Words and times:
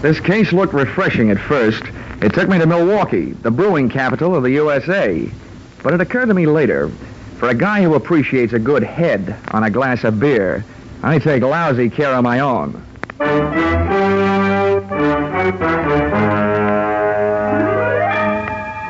This 0.00 0.20
case 0.20 0.52
looked 0.52 0.74
refreshing 0.74 1.32
at 1.32 1.38
first. 1.38 1.82
It 2.22 2.32
took 2.32 2.48
me 2.48 2.58
to 2.58 2.66
Milwaukee, 2.66 3.32
the 3.32 3.50
brewing 3.50 3.88
capital 3.88 4.36
of 4.36 4.44
the 4.44 4.52
USA. 4.52 5.28
But 5.82 5.92
it 5.92 6.00
occurred 6.00 6.26
to 6.26 6.34
me 6.34 6.46
later, 6.46 6.88
for 7.38 7.48
a 7.48 7.54
guy 7.54 7.82
who 7.82 7.94
appreciates 7.94 8.52
a 8.52 8.60
good 8.60 8.84
head 8.84 9.36
on 9.50 9.64
a 9.64 9.70
glass 9.70 10.04
of 10.04 10.20
beer, 10.20 10.64
I 11.02 11.18
take 11.18 11.42
lousy 11.42 11.90
care 11.90 12.14
of 12.14 12.22
my 12.22 12.38
own. 12.38 12.80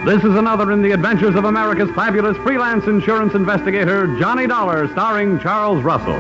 This 0.05 0.25
is 0.25 0.35
another 0.37 0.73
in 0.73 0.83
the 0.83 0.93
adventures 0.93 1.37
of 1.37 1.45
America's 1.45 1.91
fabulous 1.95 2.37
freelance 2.39 2.87
insurance 2.87 3.35
investigator, 3.35 4.07
Johnny 4.19 4.47
Dollar, 4.47 4.89
starring 4.89 5.41
Charles 5.41 5.83
Russell. 5.83 6.17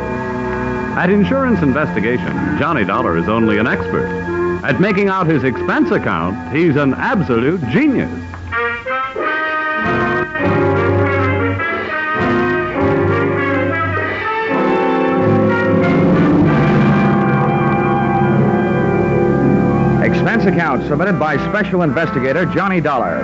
At 0.96 1.10
Insurance 1.10 1.60
Investigation, 1.60 2.58
Johnny 2.58 2.84
Dollar 2.84 3.18
is 3.18 3.28
only 3.28 3.58
an 3.58 3.66
expert. 3.66 4.37
At 4.64 4.80
making 4.80 5.08
out 5.08 5.26
his 5.26 5.44
expense 5.44 5.90
account, 5.92 6.54
he's 6.54 6.76
an 6.76 6.92
absolute 6.94 7.60
genius. 7.68 8.10
Expense 20.02 20.44
account 20.44 20.86
submitted 20.88 21.18
by 21.18 21.36
Special 21.48 21.82
Investigator 21.82 22.44
Johnny 22.46 22.80
Dollar. 22.80 23.20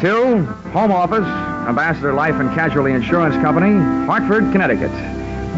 To 0.00 0.44
Home 0.72 0.90
Office, 0.90 1.24
Ambassador 1.68 2.12
Life 2.12 2.34
and 2.34 2.52
Casualty 2.54 2.92
Insurance 2.92 3.36
Company, 3.36 3.78
Hartford, 4.06 4.50
Connecticut. 4.50 4.90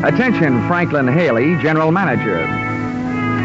Attention, 0.05 0.67
Franklin 0.69 1.09
Haley, 1.09 1.57
General 1.63 1.91
Manager. 1.91 2.64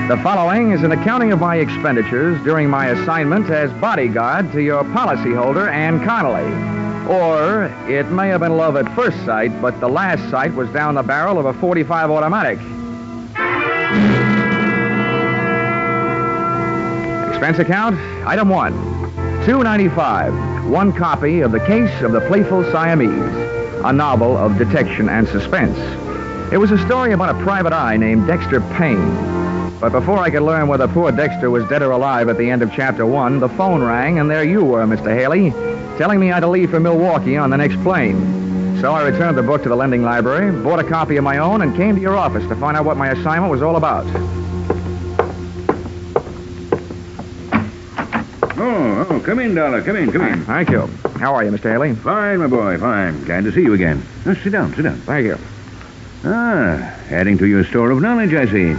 The 0.09 0.17
following 0.23 0.71
is 0.71 0.81
an 0.81 0.91
accounting 0.91 1.31
of 1.31 1.39
my 1.39 1.57
expenditures 1.57 2.43
during 2.43 2.67
my 2.67 2.87
assignment 2.87 3.51
as 3.51 3.71
bodyguard 3.73 4.51
to 4.53 4.59
your 4.59 4.83
policyholder, 4.83 5.71
Ann 5.71 6.03
Connelly. 6.03 6.51
Or 7.07 7.65
it 7.87 8.09
may 8.09 8.29
have 8.29 8.39
been 8.39 8.57
love 8.57 8.75
at 8.75 8.91
first 8.95 9.23
sight, 9.23 9.61
but 9.61 9.79
the 9.79 9.87
last 9.87 10.27
sight 10.31 10.51
was 10.55 10.67
down 10.69 10.95
the 10.95 11.03
barrel 11.03 11.37
of 11.37 11.45
a 11.45 11.53
45 11.53 12.09
automatic. 12.09 12.57
Expense 17.29 17.59
account, 17.59 17.95
item 18.25 18.49
one, 18.49 18.73
295. 19.45 20.71
One 20.71 20.91
copy 20.91 21.41
of 21.41 21.51
The 21.51 21.63
Case 21.67 22.01
of 22.01 22.13
the 22.13 22.21
Playful 22.21 22.63
Siamese, 22.71 23.83
a 23.85 23.93
novel 23.93 24.35
of 24.35 24.57
detection 24.57 25.07
and 25.07 25.27
suspense. 25.27 25.77
It 26.51 26.57
was 26.57 26.71
a 26.71 26.79
story 26.87 27.11
about 27.11 27.35
a 27.35 27.43
private 27.43 27.73
eye 27.73 27.95
named 27.95 28.25
Dexter 28.25 28.61
Payne. 28.75 29.48
But 29.79 29.93
before 29.93 30.17
I 30.19 30.29
could 30.29 30.41
learn 30.41 30.67
whether 30.67 30.89
poor 30.89 31.09
Dexter 31.09 31.49
was 31.49 31.63
dead 31.69 31.81
or 31.81 31.91
alive 31.91 32.27
at 32.27 32.37
the 32.37 32.49
end 32.49 32.61
of 32.61 32.73
chapter 32.73 33.05
one, 33.05 33.39
the 33.39 33.47
phone 33.47 33.81
rang, 33.81 34.19
and 34.19 34.29
there 34.29 34.43
you 34.43 34.61
were, 34.63 34.85
Mr. 34.85 35.17
Haley, 35.17 35.51
telling 35.97 36.19
me 36.19 36.31
I 36.31 36.33
had 36.35 36.41
to 36.41 36.47
leave 36.47 36.69
for 36.69 36.81
Milwaukee 36.81 37.37
on 37.37 37.49
the 37.49 37.55
next 37.55 37.81
plane. 37.81 38.77
So 38.81 38.91
I 38.91 39.07
returned 39.07 39.37
the 39.37 39.43
book 39.43 39.63
to 39.63 39.69
the 39.69 39.75
lending 39.77 40.03
library, 40.03 40.51
bought 40.51 40.79
a 40.79 40.83
copy 40.83 41.15
of 41.15 41.23
my 41.23 41.37
own, 41.37 41.61
and 41.61 41.73
came 41.77 41.95
to 41.95 42.01
your 42.01 42.17
office 42.17 42.45
to 42.49 42.57
find 42.57 42.75
out 42.75 42.83
what 42.83 42.97
my 42.97 43.11
assignment 43.11 43.51
was 43.51 43.61
all 43.61 43.77
about. 43.77 44.05
Oh, 48.57 49.07
oh, 49.09 49.21
come 49.21 49.39
in, 49.39 49.55
Dollar. 49.55 49.81
Come 49.81 49.95
in, 49.95 50.11
come 50.11 50.23
in. 50.23 50.43
Thank 50.43 50.71
you. 50.71 50.87
How 51.19 51.33
are 51.35 51.45
you, 51.45 51.51
Mr. 51.51 51.71
Haley? 51.71 51.95
Fine, 51.95 52.39
my 52.39 52.47
boy, 52.47 52.77
fine. 52.77 53.23
Glad 53.23 53.45
to 53.45 53.53
see 53.53 53.61
you 53.61 53.73
again. 53.73 54.05
Now, 54.25 54.33
sit 54.33 54.51
down, 54.51 54.75
sit 54.75 54.81
down. 54.81 54.97
Thank 55.01 55.25
you. 55.25 55.37
Ah, 56.25 56.75
adding 57.09 57.37
to 57.37 57.47
your 57.47 57.63
store 57.63 57.91
of 57.91 58.01
knowledge, 58.01 58.33
I 58.33 58.45
see. 58.45 58.75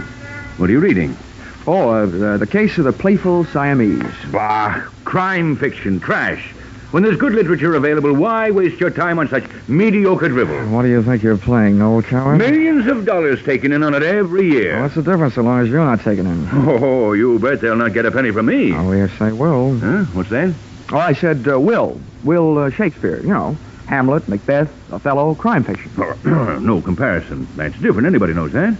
What 0.61 0.69
are 0.69 0.73
you 0.73 0.79
reading? 0.79 1.17
Oh, 1.65 1.89
uh, 1.89 2.37
the, 2.37 2.45
case 2.45 2.77
of 2.77 2.83
the 2.83 2.93
Playful 2.93 3.45
Siamese. 3.45 4.03
Bah, 4.31 4.79
crime 5.05 5.55
fiction, 5.55 5.99
trash. 5.99 6.51
When 6.91 7.01
there's 7.01 7.17
good 7.17 7.33
literature 7.33 7.73
available, 7.73 8.13
why 8.13 8.51
waste 8.51 8.79
your 8.79 8.91
time 8.91 9.17
on 9.17 9.27
such 9.27 9.43
mediocre 9.67 10.29
drivel? 10.29 10.55
What 10.69 10.83
do 10.83 10.89
you 10.89 11.01
think 11.01 11.23
you're 11.23 11.35
playing, 11.35 11.81
old 11.81 12.05
coward? 12.05 12.37
Millions 12.37 12.85
of 12.85 13.05
dollars 13.05 13.43
taken 13.43 13.71
in 13.71 13.81
on 13.81 13.95
it 13.95 14.03
every 14.03 14.51
year. 14.51 14.79
What's 14.83 14.93
the 14.93 15.01
difference 15.01 15.33
so 15.33 15.41
long 15.41 15.61
as 15.61 15.67
you're 15.67 15.83
not 15.83 16.01
taking 16.01 16.27
in? 16.27 16.47
Oh, 16.51 17.13
you 17.13 17.39
bet 17.39 17.59
they'll 17.59 17.75
not 17.75 17.93
get 17.93 18.05
a 18.05 18.11
penny 18.11 18.29
from 18.29 18.45
me. 18.45 18.71
Oh, 18.71 18.91
yes, 18.91 19.09
they 19.17 19.31
will. 19.31 19.79
Huh? 19.79 20.03
What's 20.13 20.29
that? 20.29 20.53
Oh, 20.91 20.99
I 20.99 21.13
said 21.13 21.47
uh, 21.47 21.59
Will. 21.59 21.99
Will 22.23 22.59
uh, 22.59 22.69
Shakespeare. 22.69 23.19
You 23.21 23.29
know, 23.29 23.57
Hamlet, 23.87 24.27
Macbeth, 24.27 24.69
Othello, 24.93 25.33
crime 25.33 25.63
fiction. 25.63 25.91
no 26.63 26.81
comparison. 26.81 27.47
That's 27.55 27.79
different. 27.79 28.05
Anybody 28.05 28.35
knows 28.35 28.51
that. 28.51 28.77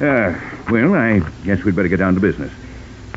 Uh, 0.00 0.38
well, 0.70 0.94
I 0.94 1.20
guess 1.44 1.62
we'd 1.62 1.76
better 1.76 1.88
get 1.88 1.98
down 1.98 2.14
to 2.14 2.20
business. 2.20 2.52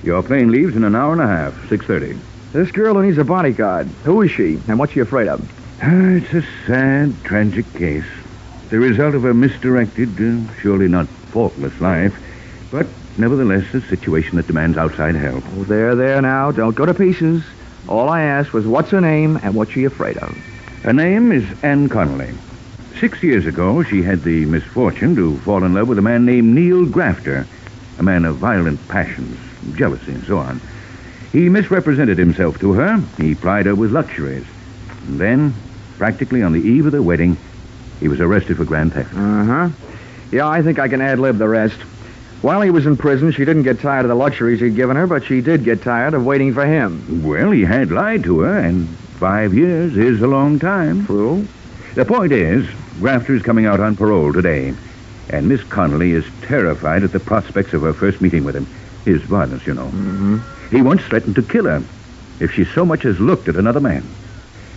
Your 0.03 0.21
plane 0.21 0.51
leaves 0.51 0.75
in 0.75 0.83
an 0.83 0.95
hour 0.95 1.11
and 1.11 1.21
a 1.21 1.27
half, 1.27 1.53
6.30. 1.69 2.19
This 2.53 2.71
girl 2.71 2.93
who 2.93 3.03
needs 3.03 3.17
a 3.17 3.23
bodyguard. 3.23 3.87
Who 4.03 4.21
is 4.21 4.31
she, 4.31 4.59
and 4.67 4.77
what's 4.77 4.93
she 4.93 4.99
afraid 4.99 5.27
of? 5.27 5.41
Ah, 5.81 6.15
it's 6.15 6.33
a 6.33 6.43
sad, 6.65 7.13
tragic 7.23 7.71
case. 7.73 8.05
The 8.69 8.79
result 8.79 9.15
of 9.15 9.25
a 9.25 9.33
misdirected, 9.33 10.09
uh, 10.21 10.53
surely 10.61 10.87
not 10.87 11.07
faultless 11.07 11.79
life, 11.81 12.15
but 12.71 12.85
nevertheless 13.17 13.73
a 13.73 13.81
situation 13.81 14.37
that 14.37 14.47
demands 14.47 14.77
outside 14.77 15.15
help. 15.15 15.43
Oh, 15.57 15.63
there, 15.63 15.95
there 15.95 16.21
now. 16.21 16.51
Don't 16.51 16.75
go 16.75 16.85
to 16.85 16.93
pieces. 16.93 17.43
All 17.87 18.09
I 18.09 18.21
asked 18.21 18.53
was 18.53 18.67
what's 18.67 18.91
her 18.91 19.01
name 19.01 19.39
and 19.41 19.55
what's 19.55 19.71
she 19.71 19.85
afraid 19.85 20.17
of. 20.17 20.29
Her 20.83 20.93
name 20.93 21.31
is 21.31 21.45
Anne 21.63 21.89
Connelly. 21.89 22.33
Six 22.99 23.21
years 23.21 23.45
ago, 23.45 23.83
she 23.83 24.01
had 24.01 24.23
the 24.23 24.45
misfortune 24.45 25.15
to 25.17 25.37
fall 25.39 25.63
in 25.63 25.75
love 25.75 25.87
with 25.87 25.99
a 25.99 26.01
man 26.01 26.25
named 26.25 26.55
Neil 26.55 26.83
Grafter, 26.85 27.45
a 27.99 28.03
man 28.03 28.25
of 28.25 28.37
violent 28.37 28.85
passions, 28.87 29.37
jealousy, 29.75 30.13
and 30.13 30.23
so 30.23 30.39
on. 30.39 30.59
He 31.31 31.47
misrepresented 31.47 32.17
himself 32.17 32.59
to 32.59 32.73
her. 32.73 32.97
He 33.17 33.35
plied 33.35 33.67
her 33.67 33.75
with 33.75 33.91
luxuries. 33.91 34.45
And 35.07 35.19
then, 35.19 35.53
practically 35.97 36.41
on 36.41 36.53
the 36.53 36.61
eve 36.61 36.87
of 36.87 36.91
their 36.91 37.03
wedding, 37.03 37.37
he 37.99 38.07
was 38.07 38.19
arrested 38.19 38.57
for 38.57 38.65
grand 38.65 38.93
theft. 38.93 39.13
Uh 39.13 39.43
huh. 39.43 39.69
Yeah, 40.31 40.47
I 40.47 40.63
think 40.63 40.79
I 40.79 40.87
can 40.87 41.01
ad 41.01 41.19
lib 41.19 41.37
the 41.37 41.47
rest. 41.47 41.79
While 42.41 42.61
he 42.61 42.71
was 42.71 42.87
in 42.87 42.97
prison, 42.97 43.31
she 43.31 43.45
didn't 43.45 43.63
get 43.63 43.79
tired 43.79 44.05
of 44.05 44.09
the 44.09 44.15
luxuries 44.15 44.59
he'd 44.59 44.75
given 44.75 44.95
her, 44.95 45.05
but 45.05 45.23
she 45.23 45.41
did 45.41 45.63
get 45.63 45.83
tired 45.83 46.15
of 46.15 46.25
waiting 46.25 46.51
for 46.51 46.65
him. 46.65 47.23
Well, 47.23 47.51
he 47.51 47.63
had 47.63 47.91
lied 47.91 48.23
to 48.23 48.39
her, 48.39 48.57
and 48.57 48.87
five 49.19 49.53
years 49.53 49.95
is 49.95 50.21
a 50.23 50.27
long 50.27 50.57
time. 50.57 51.05
True. 51.05 51.47
The 51.93 52.05
point 52.05 52.31
is, 52.31 52.67
Grafter's 52.99 53.43
coming 53.43 53.65
out 53.65 53.79
on 53.79 53.95
parole 53.95 54.33
today, 54.33 54.73
and 55.29 55.47
Miss 55.47 55.63
Connelly 55.63 56.11
is 56.11 56.25
terrified 56.41 57.03
at 57.03 57.11
the 57.11 57.19
prospects 57.19 57.73
of 57.73 57.83
her 57.83 57.93
first 57.93 58.21
meeting 58.21 58.43
with 58.43 58.55
him. 58.55 58.65
His 59.05 59.21
violence, 59.21 59.67
you 59.67 59.73
know. 59.73 59.85
Mm-hmm. 59.85 60.75
He 60.75 60.81
once 60.81 61.03
threatened 61.03 61.35
to 61.35 61.43
kill 61.43 61.65
her 61.65 61.83
if 62.39 62.53
she 62.53 62.65
so 62.65 62.85
much 62.85 63.05
as 63.05 63.19
looked 63.19 63.47
at 63.47 63.55
another 63.55 63.79
man. 63.79 64.03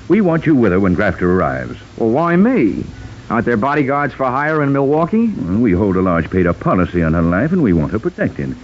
We 0.08 0.20
want 0.20 0.44
you 0.44 0.54
with 0.54 0.72
her 0.72 0.80
when 0.80 0.94
Grafter 0.94 1.32
arrives. 1.32 1.78
Well, 1.96 2.10
why 2.10 2.36
me? 2.36 2.84
Aren't 3.30 3.46
there 3.46 3.56
bodyguards 3.56 4.12
for 4.12 4.26
hire 4.26 4.62
in 4.62 4.72
Milwaukee? 4.72 5.28
Well, 5.28 5.58
we 5.58 5.72
hold 5.72 5.96
a 5.96 6.02
large 6.02 6.30
paid-up 6.30 6.60
policy 6.60 7.02
on 7.02 7.14
her 7.14 7.22
life, 7.22 7.52
and 7.52 7.62
we 7.62 7.72
want 7.72 7.92
her 7.92 7.98
protected. 7.98 8.56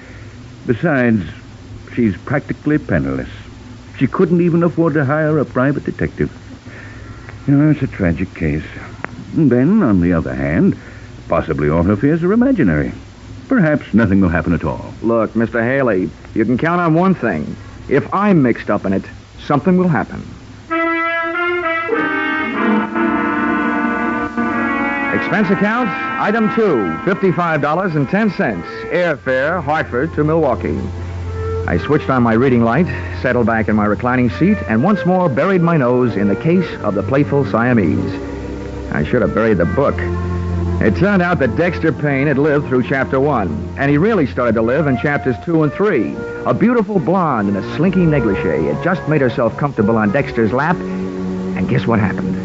Besides, 0.66 1.24
she's 1.94 2.16
practically 2.16 2.78
penniless. 2.78 3.30
She 3.98 4.06
couldn't 4.06 4.40
even 4.40 4.62
afford 4.62 4.94
to 4.94 5.04
hire 5.04 5.38
a 5.38 5.44
private 5.44 5.84
detective. 5.84 6.30
You 7.46 7.56
know, 7.56 7.70
it's 7.70 7.82
a 7.82 7.86
tragic 7.86 8.34
case. 8.34 8.64
Then, 9.36 9.82
on 9.82 10.00
the 10.00 10.14
other 10.14 10.34
hand, 10.34 10.78
possibly 11.28 11.68
all 11.68 11.82
her 11.82 11.96
fears 11.96 12.24
are 12.24 12.32
imaginary. 12.32 12.92
Perhaps 13.48 13.92
nothing 13.92 14.20
will 14.22 14.30
happen 14.30 14.54
at 14.54 14.64
all. 14.64 14.94
Look, 15.02 15.34
Mr. 15.34 15.62
Haley, 15.62 16.08
you 16.34 16.44
can 16.46 16.56
count 16.56 16.80
on 16.80 16.94
one 16.94 17.14
thing. 17.14 17.54
If 17.88 18.12
I'm 18.14 18.42
mixed 18.42 18.70
up 18.70 18.86
in 18.86 18.94
it, 18.94 19.04
something 19.38 19.76
will 19.76 19.88
happen. 19.88 20.22
Expense 25.14 25.50
account, 25.50 25.90
item 26.18 26.48
two, 26.54 26.76
$55.10. 27.04 28.62
Airfare, 28.90 29.62
Hartford 29.62 30.14
to 30.14 30.24
Milwaukee. 30.24 30.80
I 31.68 31.78
switched 31.78 32.08
on 32.08 32.22
my 32.22 32.32
reading 32.32 32.64
light, 32.64 32.86
settled 33.20 33.46
back 33.46 33.68
in 33.68 33.76
my 33.76 33.84
reclining 33.84 34.30
seat, 34.30 34.56
and 34.68 34.82
once 34.82 35.04
more 35.04 35.28
buried 35.28 35.60
my 35.60 35.76
nose 35.76 36.16
in 36.16 36.28
the 36.28 36.36
case 36.36 36.70
of 36.80 36.94
the 36.94 37.02
playful 37.02 37.44
Siamese. 37.44 38.35
I 38.92 39.04
should 39.04 39.22
have 39.22 39.34
buried 39.34 39.58
the 39.58 39.66
book. 39.66 39.94
It 40.80 40.94
turned 40.96 41.22
out 41.22 41.38
that 41.38 41.56
Dexter 41.56 41.90
Payne 41.90 42.26
had 42.26 42.36
lived 42.36 42.68
through 42.68 42.82
chapter 42.82 43.18
one, 43.18 43.74
and 43.78 43.90
he 43.90 43.96
really 43.96 44.26
started 44.26 44.54
to 44.56 44.62
live 44.62 44.86
in 44.86 44.98
chapters 44.98 45.34
two 45.44 45.62
and 45.62 45.72
three. 45.72 46.14
A 46.44 46.52
beautiful 46.52 46.98
blonde 46.98 47.48
in 47.48 47.56
a 47.56 47.76
slinky 47.76 48.04
negligee 48.04 48.66
had 48.66 48.84
just 48.84 49.08
made 49.08 49.20
herself 49.20 49.56
comfortable 49.56 49.96
on 49.96 50.12
Dexter's 50.12 50.52
lap, 50.52 50.76
and 50.76 51.68
guess 51.68 51.86
what 51.86 51.98
happened? 51.98 52.36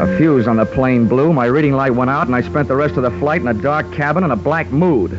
A 0.00 0.16
fuse 0.18 0.46
on 0.46 0.56
the 0.56 0.66
plane 0.66 1.08
blew, 1.08 1.32
my 1.32 1.46
reading 1.46 1.72
light 1.72 1.94
went 1.94 2.10
out, 2.10 2.26
and 2.26 2.36
I 2.36 2.42
spent 2.42 2.68
the 2.68 2.76
rest 2.76 2.96
of 2.96 3.02
the 3.02 3.18
flight 3.18 3.40
in 3.40 3.48
a 3.48 3.54
dark 3.54 3.92
cabin 3.92 4.24
in 4.24 4.30
a 4.30 4.36
black 4.36 4.70
mood. 4.70 5.18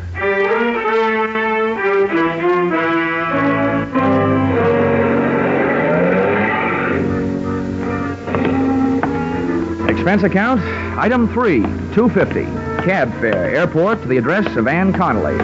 Expense 10.10 10.32
account, 10.32 10.60
item 10.98 11.32
three, 11.32 11.60
250. 11.94 12.42
Cab 12.84 13.12
fare, 13.20 13.54
airport 13.54 14.02
to 14.02 14.08
the 14.08 14.16
address 14.16 14.56
of 14.56 14.66
Ann 14.66 14.92
Connelly. 14.92 15.38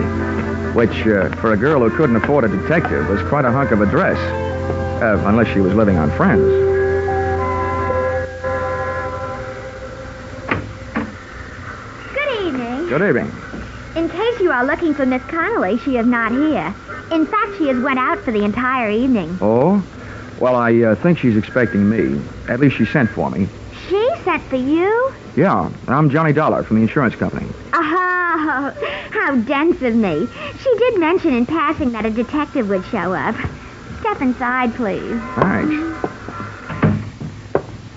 which, 0.75 1.07
uh, 1.07 1.29
for 1.37 1.53
a 1.53 1.57
girl 1.57 1.89
who 1.89 1.97
couldn't 1.97 2.17
afford 2.17 2.43
a 2.43 2.49
detective, 2.49 3.09
was 3.09 3.23
quite 3.29 3.45
a 3.45 3.53
hunk 3.53 3.71
of 3.71 3.81
a 3.81 3.87
dress. 3.87 4.19
Uh, 5.01 5.23
unless 5.27 5.47
she 5.55 5.61
was 5.61 5.73
living 5.73 5.99
on 5.99 6.11
friends. 6.17 6.43
Good 12.13 12.45
evening. 12.45 12.89
Good 12.89 13.03
evening. 13.03 13.33
In 13.95 14.09
case 14.09 14.41
you 14.41 14.51
are 14.51 14.67
looking 14.67 14.95
for 14.95 15.07
Miss 15.07 15.23
Connelly, 15.27 15.79
she 15.79 15.97
is 15.97 16.09
not 16.09 16.33
here. 16.33 16.75
In 17.13 17.25
fact, 17.25 17.57
she 17.59 17.69
has 17.69 17.81
went 17.81 18.01
out 18.01 18.19
for 18.19 18.33
the 18.33 18.43
entire 18.43 18.91
evening. 18.91 19.39
Oh? 19.41 19.81
Well, 20.41 20.57
I 20.57 20.75
uh, 20.83 20.97
think 20.97 21.19
she's 21.19 21.37
expecting 21.37 21.89
me. 21.89 22.21
At 22.49 22.59
least 22.59 22.75
she 22.75 22.85
sent 22.85 23.11
for 23.11 23.31
me. 23.31 23.49
Sent 24.27 24.43
for 24.43 24.57
you? 24.57 25.15
Yeah, 25.37 25.71
I'm 25.87 26.11
Johnny 26.11 26.33
Dollar 26.33 26.65
from 26.65 26.79
the 26.79 26.83
insurance 26.83 27.15
company. 27.15 27.47
Oh, 27.73 28.75
how 29.13 29.37
dense 29.37 29.81
of 29.83 29.95
me. 29.95 30.27
She 30.59 30.79
did 30.79 30.99
mention 30.99 31.33
in 31.33 31.47
passing 31.47 31.93
that 31.93 32.05
a 32.05 32.11
detective 32.11 32.69
would 32.69 32.85
show 32.87 33.15
up. 33.15 33.37
Step 34.01 34.21
inside, 34.21 34.75
please. 34.75 35.21
Thanks. 35.37 36.11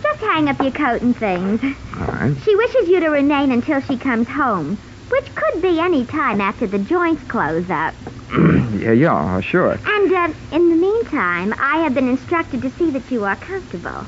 Just 0.04 0.20
hang 0.20 0.50
up 0.50 0.60
your 0.60 0.70
coat 0.70 1.02
and 1.02 1.18
things. 1.18 1.64
All 1.64 2.06
right. 2.06 2.38
She 2.44 2.56
wishes 2.56 2.90
you 2.90 3.00
to 3.00 3.10
remain 3.10 3.52
until 3.52 3.82
she 3.82 3.98
comes 3.98 4.28
home, 4.28 4.78
which 5.10 5.34
could 5.34 5.64
be 5.64 5.80
any 5.80 6.06
time 6.06 6.42
after 6.42 6.68
the 6.68 6.78
joints 6.78 7.24
close 7.24 7.72
up. 7.72 7.96
yeah, 8.78 8.92
yeah, 8.92 9.42
sure. 9.42 9.80
And 9.84 10.14
uh, 10.14 10.32
in 10.52 10.70
the 10.70 10.76
meantime, 10.76 11.56
I 11.58 11.80
have 11.80 11.96
been 11.96 12.08
instructed 12.08 12.62
to 12.62 12.70
see 12.70 12.92
that 12.92 13.10
you 13.10 13.24
are 13.24 13.36
comfortable. 13.36 14.06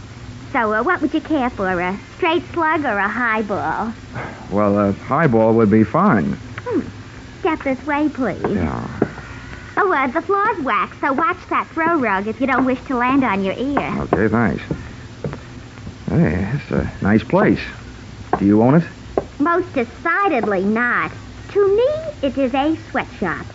So, 0.51 0.73
uh, 0.73 0.83
what 0.83 1.01
would 1.01 1.13
you 1.13 1.21
care 1.21 1.49
for, 1.49 1.79
a 1.79 1.97
straight 2.17 2.43
slug 2.51 2.83
or 2.83 2.97
a 2.97 3.07
highball? 3.07 3.93
Well, 4.49 4.77
a 4.77 4.91
highball 4.91 5.53
would 5.53 5.71
be 5.71 5.85
fine. 5.85 6.33
Hmm. 6.65 6.81
Step 7.39 7.63
this 7.63 7.85
way, 7.85 8.09
please. 8.09 8.41
Yeah. 8.43 8.87
Oh, 9.77 9.93
uh, 9.93 10.07
the 10.07 10.21
floor's 10.21 10.59
waxed, 10.59 10.99
so 10.99 11.13
watch 11.13 11.37
that 11.49 11.67
throw 11.69 11.97
rug 11.97 12.27
if 12.27 12.41
you 12.41 12.47
don't 12.47 12.65
wish 12.65 12.81
to 12.87 12.97
land 12.97 13.23
on 13.23 13.43
your 13.43 13.53
ear. 13.53 14.01
Okay, 14.01 14.27
thanks. 14.27 14.63
Hey, 16.09 16.51
it's 16.53 16.71
a 16.71 16.91
nice 17.01 17.23
place. 17.23 17.61
Do 18.37 18.45
you 18.45 18.61
own 18.61 18.75
it? 18.75 18.83
Most 19.39 19.73
decidedly 19.73 20.63
not. 20.63 21.11
To 21.53 21.75
me, 21.75 22.27
it 22.27 22.37
is 22.37 22.53
a 22.53 22.75
sweatshop. 22.89 23.45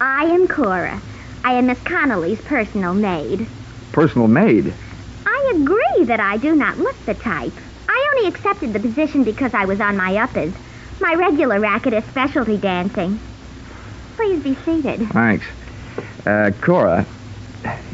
I 0.00 0.24
am 0.26 0.46
Cora. 0.46 1.02
I 1.44 1.54
am 1.54 1.66
Miss 1.66 1.80
Connelly's 1.82 2.40
personal 2.40 2.94
maid. 2.94 3.48
Personal 3.90 4.28
maid? 4.28 4.72
I 5.42 5.54
agree 5.56 6.04
that 6.04 6.20
I 6.20 6.36
do 6.36 6.54
not 6.54 6.78
look 6.78 6.94
the 7.04 7.14
type. 7.14 7.52
I 7.88 8.12
only 8.14 8.28
accepted 8.28 8.72
the 8.72 8.78
position 8.78 9.24
because 9.24 9.54
I 9.54 9.64
was 9.64 9.80
on 9.80 9.96
my 9.96 10.16
uppers. 10.16 10.52
My 11.00 11.14
regular 11.14 11.58
racket 11.58 11.92
is 11.94 12.04
specialty 12.04 12.56
dancing. 12.56 13.18
Please 14.14 14.42
be 14.42 14.54
seated. 14.54 15.08
Thanks. 15.08 15.44
Uh, 16.24 16.52
Cora, 16.60 17.04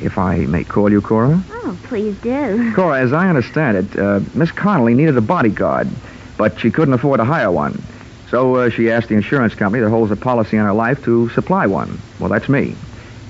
if 0.02 0.18
I 0.18 0.40
may 0.40 0.62
call 0.62 0.90
you 0.90 1.00
Cora? 1.00 1.42
Oh, 1.50 1.78
please 1.84 2.18
do. 2.18 2.72
Cora, 2.74 3.00
as 3.00 3.14
I 3.14 3.28
understand 3.28 3.78
it, 3.78 3.98
uh, 3.98 4.20
Miss 4.34 4.52
Connelly 4.52 4.94
needed 4.94 5.16
a 5.16 5.22
bodyguard, 5.22 5.88
but 6.36 6.60
she 6.60 6.70
couldn't 6.70 6.94
afford 6.94 7.18
to 7.18 7.24
hire 7.24 7.50
one. 7.50 7.82
So 8.30 8.56
uh, 8.56 8.68
she 8.68 8.90
asked 8.90 9.08
the 9.08 9.14
insurance 9.14 9.54
company 9.54 9.82
that 9.82 9.88
holds 9.88 10.12
a 10.12 10.16
policy 10.16 10.58
on 10.58 10.66
her 10.66 10.74
life 10.74 11.02
to 11.04 11.30
supply 11.30 11.66
one. 11.66 11.98
Well, 12.18 12.28
that's 12.28 12.48
me. 12.48 12.76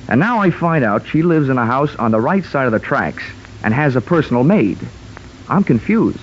And 0.09 0.19
now 0.19 0.41
I 0.41 0.51
find 0.51 0.85
out 0.85 1.07
she 1.07 1.23
lives 1.23 1.51
in 1.51 1.57
a 1.57 1.67
house 1.67 1.95
on 1.97 2.11
the 2.11 2.21
right 2.21 2.45
side 2.45 2.67
of 2.67 2.73
the 2.73 2.81
tracks 2.81 3.23
and 3.63 3.75
has 3.75 3.97
a 3.97 4.01
personal 4.01 4.45
maid. 4.45 4.79
I'm 5.49 5.65
confused. 5.65 6.21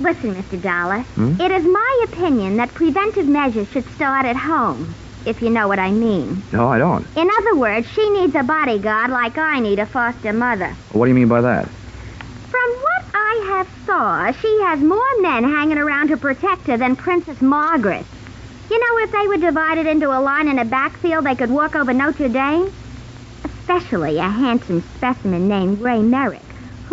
Listen, 0.00 0.34
Mr. 0.34 0.60
Dollar. 0.60 1.00
Hmm? 1.00 1.40
It 1.40 1.50
is 1.50 1.64
my 1.64 2.04
opinion 2.04 2.56
that 2.56 2.74
preventive 2.74 3.28
measures 3.28 3.68
should 3.68 3.88
start 3.94 4.26
at 4.26 4.36
home, 4.36 4.94
if 5.24 5.40
you 5.40 5.50
know 5.50 5.68
what 5.68 5.78
I 5.78 5.92
mean. 5.92 6.42
No, 6.52 6.68
I 6.68 6.78
don't. 6.78 7.06
In 7.16 7.30
other 7.38 7.54
words, 7.56 7.88
she 7.90 8.08
needs 8.10 8.34
a 8.34 8.42
bodyguard 8.42 9.10
like 9.10 9.38
I 9.38 9.60
need 9.60 9.78
a 9.78 9.86
foster 9.86 10.32
mother. 10.32 10.74
What 10.92 11.06
do 11.06 11.10
you 11.10 11.14
mean 11.14 11.28
by 11.28 11.40
that? 11.42 11.68
From 12.50 12.70
what 12.70 13.04
I 13.14 13.44
have 13.48 13.68
saw, 13.86 14.32
she 14.32 14.60
has 14.62 14.80
more 14.80 15.20
men 15.20 15.44
hanging 15.44 15.78
around 15.78 16.08
to 16.08 16.16
protect 16.16 16.66
her 16.66 16.76
than 16.76 16.96
Princess 16.96 17.40
Margaret. 17.40 18.04
You 18.70 18.78
know, 18.78 19.04
if 19.04 19.12
they 19.12 19.28
were 19.28 19.36
divided 19.36 19.86
into 19.86 20.08
a 20.08 20.20
line 20.20 20.48
in 20.48 20.58
a 20.58 20.64
backfield, 20.64 21.24
they 21.26 21.34
could 21.34 21.50
walk 21.50 21.76
over 21.76 21.92
Notre 21.92 22.28
Dame. 22.28 22.72
Especially 23.44 24.18
a 24.18 24.28
handsome 24.28 24.82
specimen 24.96 25.48
named 25.48 25.80
Ray 25.80 26.00
Merrick, 26.02 26.42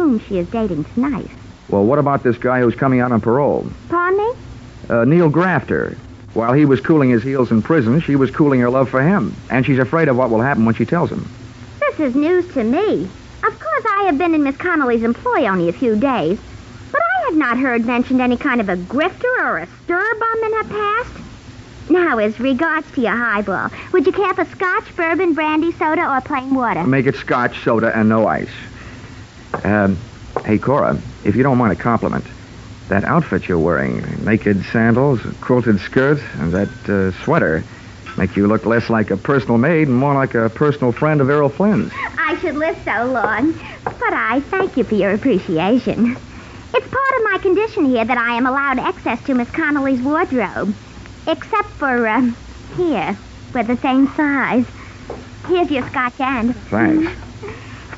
whom 0.02 0.20
she 0.20 0.38
is 0.40 0.50
dating 0.50 0.84
tonight. 0.96 1.30
Well, 1.70 1.86
what 1.86 2.00
about 2.00 2.24
this 2.24 2.38
guy 2.38 2.60
who's 2.60 2.76
coming 2.76 3.00
out 3.00 3.12
on 3.12 3.22
parole? 3.22 3.70
Pardon 3.90 4.18
me? 4.18 4.34
Uh, 4.90 5.06
Neil 5.06 5.30
Grafter. 5.30 5.96
While 6.34 6.54
he 6.54 6.66
was 6.66 6.82
cooling 6.82 7.10
his 7.10 7.24
heels 7.24 7.52
in 7.52 7.62
prison, 7.62 8.00
she 8.02 8.16
was 8.16 8.32
cooling 8.32 8.62
her 8.62 8.70
love 8.70 8.90
for 8.90 9.02
him. 9.02 9.36
And 9.50 9.66
she's 9.66 9.80
afraid 9.80 10.08
of 10.08 10.18
what 10.18 10.30
will 10.30 10.42
happen 10.42 10.66
when 10.66 10.76
she 10.76 10.86
tells 10.86 11.12
him. 11.12 11.30
This 11.80 12.00
is 12.00 12.16
news 12.16 12.52
to 12.54 12.64
me. 12.64 13.04
Of 13.44 13.60
course, 13.60 13.86
I 13.98 14.04
have 14.06 14.18
been 14.18 14.34
in 14.34 14.44
Miss 14.44 14.58
Connelly's 14.58 15.04
employ 15.04 15.46
only 15.48 15.70
a 15.70 15.74
few 15.74 15.96
days, 15.96 16.40
but 16.92 17.02
I 17.02 17.26
have 17.26 17.36
not 17.38 17.58
heard 17.58 17.86
mentioned 17.86 18.22
any 18.22 18.38
kind 18.38 18.62
of 18.62 18.70
a 18.70 18.78
grifter 18.78 19.40
or 19.40 19.60
a 19.60 19.68
stir 19.84 20.16
bum 20.20 20.44
in 20.44 20.54
her 20.54 20.64
past. 20.64 21.12
Now, 21.90 22.18
as 22.20 22.40
regards 22.40 22.90
to 22.94 23.02
your 23.02 23.16
highball, 23.16 23.70
would 23.92 24.06
you 24.06 24.12
care 24.14 24.34
for 24.34 24.46
scotch, 24.46 24.96
bourbon, 24.96 25.34
brandy, 25.34 25.72
soda, 25.74 26.10
or 26.10 26.22
plain 26.22 26.56
water? 26.56 26.84
Make 26.86 27.08
it 27.08 27.16
scotch, 27.16 27.64
soda, 27.64 27.92
and 27.98 28.08
no 28.08 28.28
ice. 28.28 28.50
Um, 29.64 29.98
hey, 30.46 30.58
Cora, 30.58 31.00
if 31.24 31.36
you 31.36 31.44
don't 31.44 31.58
mind 31.58 31.74
a 31.74 31.82
compliment, 31.82 32.26
that 32.90 33.04
outfit 33.04 33.48
you're 33.48 33.60
wearing, 33.60 34.02
naked 34.26 34.64
sandals, 34.66 35.22
quilted 35.42 35.80
skirt, 35.80 36.20
and 36.36 36.52
that 36.54 36.90
uh, 36.90 37.12
sweater, 37.24 37.64
make 38.18 38.36
you 38.36 38.48
look 38.48 38.66
less 38.66 38.90
like 38.90 39.12
a 39.12 39.18
personal 39.18 39.58
maid 39.58 39.88
and 39.88 39.98
more 39.98 40.14
like 40.14 40.36
a 40.36 40.50
personal 40.50 40.92
friend 40.92 41.22
of 41.22 41.30
Errol 41.30 41.50
Flynn's. 41.50 41.92
I 42.18 42.38
should 42.40 42.56
live 42.56 42.78
so 42.84 43.06
long, 43.06 43.54
but 43.84 44.14
I 44.14 44.42
thank 44.50 44.78
you 44.78 44.84
for 44.84 44.96
your 44.96 45.12
appreciation. 45.14 46.18
It's 46.74 46.88
part 46.88 47.16
of 47.18 47.24
my 47.32 47.38
condition 47.42 47.86
here 47.86 48.06
that 48.06 48.18
I 48.18 48.36
am 48.36 48.46
allowed 48.46 48.80
access 48.80 49.22
to 49.26 49.34
Miss 49.34 49.50
Connelly's 49.52 50.02
wardrobe. 50.02 50.74
Except 51.28 51.70
for, 51.72 52.08
uh, 52.08 52.32
here, 52.76 53.18
we're 53.54 53.64
the 53.64 53.78
same 53.78 54.08
size. 54.16 54.66
Here's 55.48 55.70
your 55.70 55.88
scotch 55.90 56.20
end. 56.20 56.56
Thanks. 56.70 57.12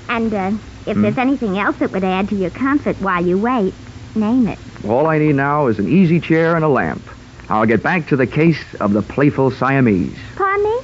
And, 0.10 0.34
uh, 0.34 0.52
if 0.86 0.98
there's 0.98 1.16
hmm? 1.16 1.20
anything 1.20 1.58
else 1.58 1.78
that 1.78 1.92
would 1.92 2.04
add 2.04 2.30
to 2.30 2.36
your 2.36 2.50
comfort 2.50 2.96
while 2.98 3.26
you 3.26 3.38
wait, 3.38 3.74
name 4.16 4.48
it. 4.48 4.60
All 4.86 5.08
I 5.08 5.18
need 5.18 5.36
now 5.36 5.68
is 5.68 5.80
an 5.80 5.88
easy 5.88 6.20
chair 6.20 6.56
and 6.56 6.66
a 6.66 6.68
lamp. 6.68 7.02
I'll 7.50 7.66
get 7.66 7.84
back 7.84 8.08
to 8.08 8.16
the 8.16 8.28
case 8.28 8.62
of 8.80 8.94
the 8.94 9.02
playful 9.02 9.52
Siamese. 9.52 10.18
Pardon 10.36 10.64
me? 10.64 10.80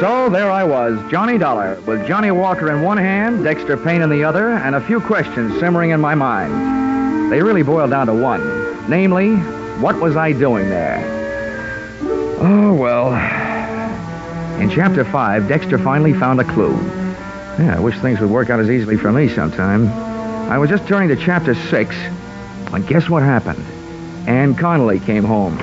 So 0.00 0.28
there 0.28 0.50
I 0.50 0.62
was, 0.62 0.98
Johnny 1.10 1.38
Dollar, 1.38 1.80
with 1.86 2.06
Johnny 2.06 2.30
Walker 2.30 2.70
in 2.70 2.82
one 2.82 2.98
hand, 2.98 3.44
Dexter 3.44 3.76
Payne 3.76 4.02
in 4.02 4.10
the 4.10 4.24
other, 4.24 4.50
and 4.50 4.74
a 4.74 4.80
few 4.80 5.00
questions 5.00 5.58
simmering 5.58 5.90
in 5.90 6.00
my 6.00 6.14
mind. 6.14 7.32
They 7.32 7.42
really 7.42 7.62
boiled 7.62 7.90
down 7.90 8.06
to 8.08 8.14
one. 8.14 8.88
Namely, 8.90 9.36
what 9.80 9.96
was 9.96 10.16
I 10.16 10.32
doing 10.32 10.68
there? 10.68 11.02
Oh, 12.38 12.74
well. 12.74 13.45
In 14.60 14.70
chapter 14.70 15.04
5, 15.04 15.48
Dexter 15.48 15.78
finally 15.78 16.14
found 16.14 16.40
a 16.40 16.44
clue. 16.44 16.74
Yeah, 17.58 17.76
I 17.76 17.80
wish 17.80 17.98
things 17.98 18.20
would 18.20 18.30
work 18.30 18.48
out 18.48 18.58
as 18.58 18.70
easily 18.70 18.96
for 18.96 19.12
me 19.12 19.28
sometime. 19.28 19.88
I 20.50 20.56
was 20.56 20.70
just 20.70 20.86
turning 20.88 21.08
to 21.08 21.16
chapter 21.16 21.54
6 21.54 21.94
when 22.70 22.84
guess 22.86 23.08
what 23.08 23.22
happened? 23.22 23.62
Ann 24.26 24.54
Connelly 24.54 24.98
came 25.00 25.24
home. 25.24 25.58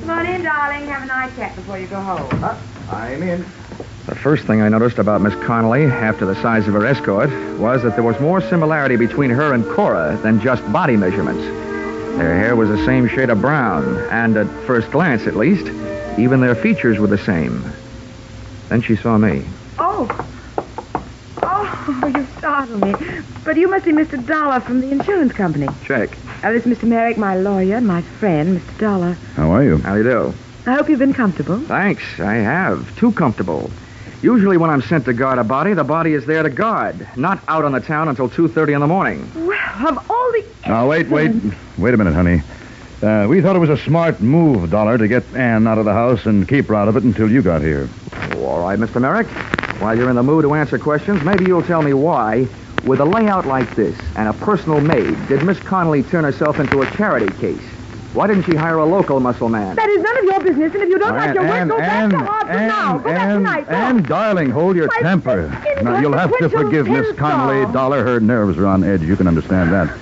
Come 0.00 0.10
on 0.10 0.26
in, 0.26 0.42
darling. 0.42 0.86
Have 0.86 1.02
a 1.02 1.06
night 1.06 1.36
chat 1.36 1.54
before 1.56 1.78
you 1.78 1.86
go 1.86 2.00
home. 2.00 2.42
Uh, 2.42 2.58
I'm 2.90 3.22
in. 3.22 3.44
The 4.06 4.14
first 4.14 4.44
thing 4.44 4.62
I 4.62 4.68
noticed 4.68 4.98
about 4.98 5.20
Miss 5.20 5.34
Connelly, 5.44 5.84
after 5.84 6.26
the 6.26 6.34
size 6.42 6.66
of 6.66 6.74
her 6.74 6.84
escort, 6.86 7.30
was 7.58 7.82
that 7.82 7.94
there 7.94 8.02
was 8.02 8.18
more 8.20 8.40
similarity 8.40 8.96
between 8.96 9.30
her 9.30 9.52
and 9.52 9.64
Cora 9.64 10.18
than 10.22 10.40
just 10.40 10.62
body 10.72 10.96
measurements. 10.96 11.42
Their 12.16 12.36
hair 12.36 12.56
was 12.56 12.68
the 12.68 12.84
same 12.84 13.08
shade 13.08 13.30
of 13.30 13.40
brown, 13.40 13.96
and 14.10 14.36
at 14.36 14.46
first 14.66 14.90
glance, 14.90 15.26
at 15.26 15.36
least, 15.36 15.66
even 16.18 16.40
their 16.40 16.54
features 16.54 16.98
were 16.98 17.06
the 17.06 17.18
same. 17.18 17.64
Then 18.68 18.80
she 18.80 18.96
saw 18.96 19.18
me. 19.18 19.44
Oh. 19.78 20.08
Oh, 21.42 22.12
you 22.14 22.26
startled 22.38 22.82
me. 22.82 22.94
But 23.44 23.56
you 23.56 23.68
must 23.68 23.84
be 23.84 23.92
Mr. 23.92 24.24
Dollar 24.26 24.60
from 24.60 24.80
the 24.80 24.90
insurance 24.90 25.32
company. 25.32 25.68
Check. 25.84 26.16
Uh, 26.42 26.52
this 26.52 26.66
is 26.66 26.78
Mr. 26.78 26.88
Merrick, 26.88 27.18
my 27.18 27.36
lawyer, 27.36 27.76
and 27.76 27.86
my 27.86 28.02
friend, 28.02 28.60
Mr. 28.60 28.78
Dollar. 28.78 29.12
How 29.36 29.50
are 29.50 29.62
you? 29.64 29.78
How 29.78 29.92
do 29.92 29.98
you 29.98 30.04
do? 30.04 30.34
I 30.66 30.74
hope 30.74 30.88
you've 30.88 30.98
been 30.98 31.12
comfortable. 31.12 31.58
Thanks. 31.60 32.02
I 32.20 32.34
have. 32.34 32.96
Too 32.96 33.12
comfortable. 33.12 33.70
Usually 34.22 34.56
when 34.56 34.70
I'm 34.70 34.80
sent 34.80 35.04
to 35.04 35.12
guard 35.12 35.38
a 35.38 35.44
body, 35.44 35.74
the 35.74 35.84
body 35.84 36.14
is 36.14 36.24
there 36.24 36.42
to 36.42 36.48
guard, 36.48 37.06
not 37.16 37.40
out 37.46 37.66
on 37.66 37.72
the 37.72 37.80
town 37.80 38.08
until 38.08 38.30
2.30 38.30 38.74
in 38.74 38.80
the 38.80 38.86
morning. 38.86 39.30
Well, 39.46 39.88
of 39.88 40.10
all 40.10 40.32
the... 40.32 40.44
Now, 40.66 40.88
wait, 40.88 41.08
wait. 41.08 41.32
Wait 41.76 41.92
a 41.92 41.96
minute, 41.98 42.14
honey. 42.14 42.40
Uh, 43.02 43.26
we 43.28 43.42
thought 43.42 43.56
it 43.56 43.58
was 43.58 43.70
a 43.70 43.76
smart 43.76 44.20
move, 44.20 44.70
Dollar, 44.70 44.96
to 44.96 45.08
get 45.08 45.24
Anne 45.34 45.66
out 45.66 45.78
of 45.78 45.84
the 45.84 45.92
house 45.92 46.26
and 46.26 46.48
keep 46.48 46.68
her 46.68 46.74
out 46.74 46.88
of 46.88 46.96
it 46.96 47.02
until 47.02 47.30
you 47.30 47.42
got 47.42 47.60
here. 47.60 47.88
Oh, 48.32 48.46
all 48.46 48.60
right, 48.60 48.78
Mr. 48.78 49.00
Merrick. 49.00 49.26
While 49.80 49.98
you're 49.98 50.08
in 50.08 50.16
the 50.16 50.22
mood 50.22 50.44
to 50.44 50.54
answer 50.54 50.78
questions, 50.78 51.22
maybe 51.22 51.44
you'll 51.44 51.62
tell 51.62 51.82
me 51.82 51.92
why, 51.92 52.46
with 52.84 53.00
a 53.00 53.04
layout 53.04 53.46
like 53.46 53.74
this 53.74 53.98
and 54.16 54.28
a 54.28 54.32
personal 54.32 54.80
maid, 54.80 55.16
did 55.28 55.42
Miss 55.44 55.58
Connelly 55.58 56.02
turn 56.04 56.24
herself 56.24 56.60
into 56.60 56.82
a 56.82 56.90
charity 56.92 57.32
case? 57.38 57.60
Why 58.14 58.28
didn't 58.28 58.44
she 58.44 58.54
hire 58.54 58.78
a 58.78 58.86
local 58.86 59.18
muscle 59.18 59.48
man? 59.48 59.74
That 59.74 59.88
is 59.88 60.00
none 60.00 60.18
of 60.18 60.24
your 60.24 60.40
business, 60.40 60.72
and 60.72 60.82
if 60.84 60.88
you 60.88 60.98
don't 61.00 61.16
like 61.16 61.30
and, 61.30 61.34
your 61.34 61.44
work, 61.44 61.60
and, 61.60 61.70
go 61.70 61.78
and, 61.78 62.12
back 62.12 62.20
to 62.20 62.26
Hartford 62.30 62.56
now. 62.56 62.98
Go 62.98 63.04
back 63.04 63.20
and, 63.20 63.38
tonight. 63.40 63.68
Go. 63.68 63.74
and, 63.74 64.06
darling, 64.06 64.50
hold 64.50 64.76
your 64.76 64.86
My 64.86 65.00
temper. 65.00 65.48
Now, 65.82 66.00
you'll 66.00 66.12
have 66.12 66.30
to 66.38 66.48
forgive 66.48 66.86
Miss 66.86 67.08
tinsel. 67.08 67.16
Connelly, 67.16 67.72
Dollar. 67.72 68.04
Her 68.04 68.20
nerves 68.20 68.56
are 68.56 68.66
on 68.66 68.84
edge. 68.84 69.02
You 69.02 69.16
can 69.16 69.26
understand 69.26 69.72
that. 69.72 69.98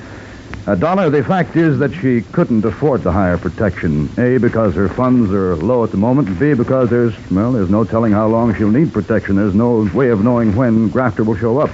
Uh, 0.65 0.77
Dollar, 0.77 1.11
the 1.11 1.25
fact 1.25 1.57
is 1.57 1.81
that 1.81 1.93
she 1.93 2.21
couldn't 2.21 2.65
afford 2.65 3.03
to 3.03 3.11
hire 3.11 3.37
protection. 3.37 4.09
A, 4.17 4.39
because 4.39 4.75
her 4.75 4.89
funds 4.89 5.33
are 5.33 5.57
low 5.57 5.83
at 5.83 5.91
the 5.91 5.97
moment. 5.97 6.29
and 6.29 6.39
B, 6.39 6.55
because 6.55 6.89
there's, 6.89 7.15
well, 7.33 7.51
there's 7.51 7.69
no 7.69 7.83
telling 7.83 8.13
how 8.13 8.29
long 8.29 8.55
she'll 8.55 8.71
need 8.71 8.93
protection. 8.93 9.35
There's 9.35 9.55
no 9.55 9.91
way 9.93 10.11
of 10.11 10.23
knowing 10.23 10.55
when 10.55 10.89
Grafter 10.89 11.25
will 11.25 11.37
show 11.37 11.59
up. 11.59 11.71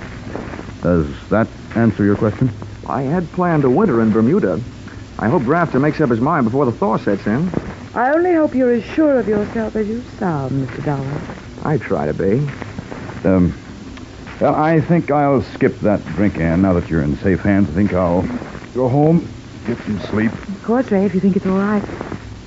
Does 0.81 1.07
that 1.29 1.49
answer 1.75 2.03
your 2.03 2.17
question? 2.17 2.51
I 2.87 3.03
had 3.03 3.31
planned 3.33 3.65
a 3.65 3.71
winter 3.71 4.01
in 4.01 4.11
Bermuda. 4.11 4.59
I 5.19 5.29
hope 5.29 5.43
Grafter 5.43 5.79
makes 5.79 6.01
up 6.01 6.09
his 6.09 6.21
mind 6.21 6.45
before 6.45 6.65
the 6.65 6.73
thaw 6.73 6.97
sets 6.97 7.27
in. 7.27 7.51
I 7.95 8.13
only 8.13 8.33
hope 8.33 8.55
you're 8.55 8.73
as 8.73 8.85
sure 8.85 9.19
of 9.19 9.29
yourself 9.29 9.77
as 9.77 9.87
you 9.87 10.03
sound, 10.19 10.67
Mr. 10.67 10.85
Dollar. 10.87 11.21
I 11.63 11.77
try 11.77 12.07
to 12.07 12.15
be. 12.15 12.39
Um, 13.29 13.53
well, 14.41 14.55
I 14.55 14.81
think 14.81 15.11
I'll 15.11 15.43
skip 15.43 15.79
that 15.81 16.03
drink, 16.07 16.39
Anne, 16.39 16.63
now 16.63 16.73
that 16.73 16.89
you're 16.89 17.03
in 17.03 17.19
safe 17.19 17.41
hands. 17.41 17.69
I 17.69 17.73
think 17.73 17.93
I'll 17.93 18.23
go 18.75 18.89
home, 18.89 19.27
get 19.67 19.79
some 19.79 19.99
sleep. 20.01 20.33
Of 20.33 20.63
course, 20.65 20.91
Ray, 20.91 21.05
if 21.05 21.15
you 21.15 21.21
think 21.21 21.37
it's 21.37 21.47
all 21.47 21.59
right. 21.59 21.83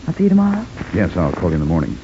I'll 0.07 0.13
see 0.13 0.23
you 0.23 0.29
tomorrow. 0.29 0.65
Yes, 0.93 1.15
I'll 1.15 1.31
call 1.31 1.49
you 1.49 1.55
in 1.55 1.59
the 1.61 1.65
morning. 1.67 1.97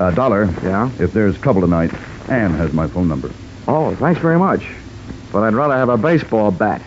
Uh, 0.00 0.10
Dollar, 0.10 0.48
Yeah? 0.62 0.90
if 0.98 1.12
there's 1.12 1.38
trouble 1.38 1.60
tonight, 1.60 1.92
Anne 2.28 2.52
has 2.54 2.72
my 2.72 2.86
phone 2.86 3.08
number. 3.08 3.30
Oh, 3.68 3.94
thanks 3.96 4.20
very 4.20 4.38
much. 4.38 4.66
But 5.32 5.42
I'd 5.44 5.54
rather 5.54 5.74
have 5.76 5.88
a 5.88 5.96
baseball 5.96 6.50
bat. 6.50 6.82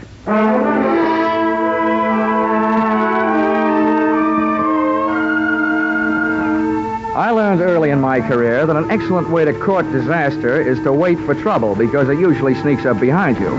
I 7.20 7.32
learned 7.32 7.62
early 7.62 7.90
in 7.90 8.00
my 8.00 8.22
career 8.22 8.66
that 8.68 8.76
an 8.76 8.92
excellent 8.92 9.30
way 9.32 9.44
to 9.44 9.52
court 9.54 9.92
disaster 9.92 10.62
is 10.62 10.80
to 10.84 10.94
wait 10.94 11.18
for 11.22 11.34
trouble 11.34 11.74
because 11.74 12.10
it 12.10 12.20
usually 12.20 12.54
sneaks 12.54 12.86
up 12.86 13.00
behind 13.00 13.40
you. 13.40 13.50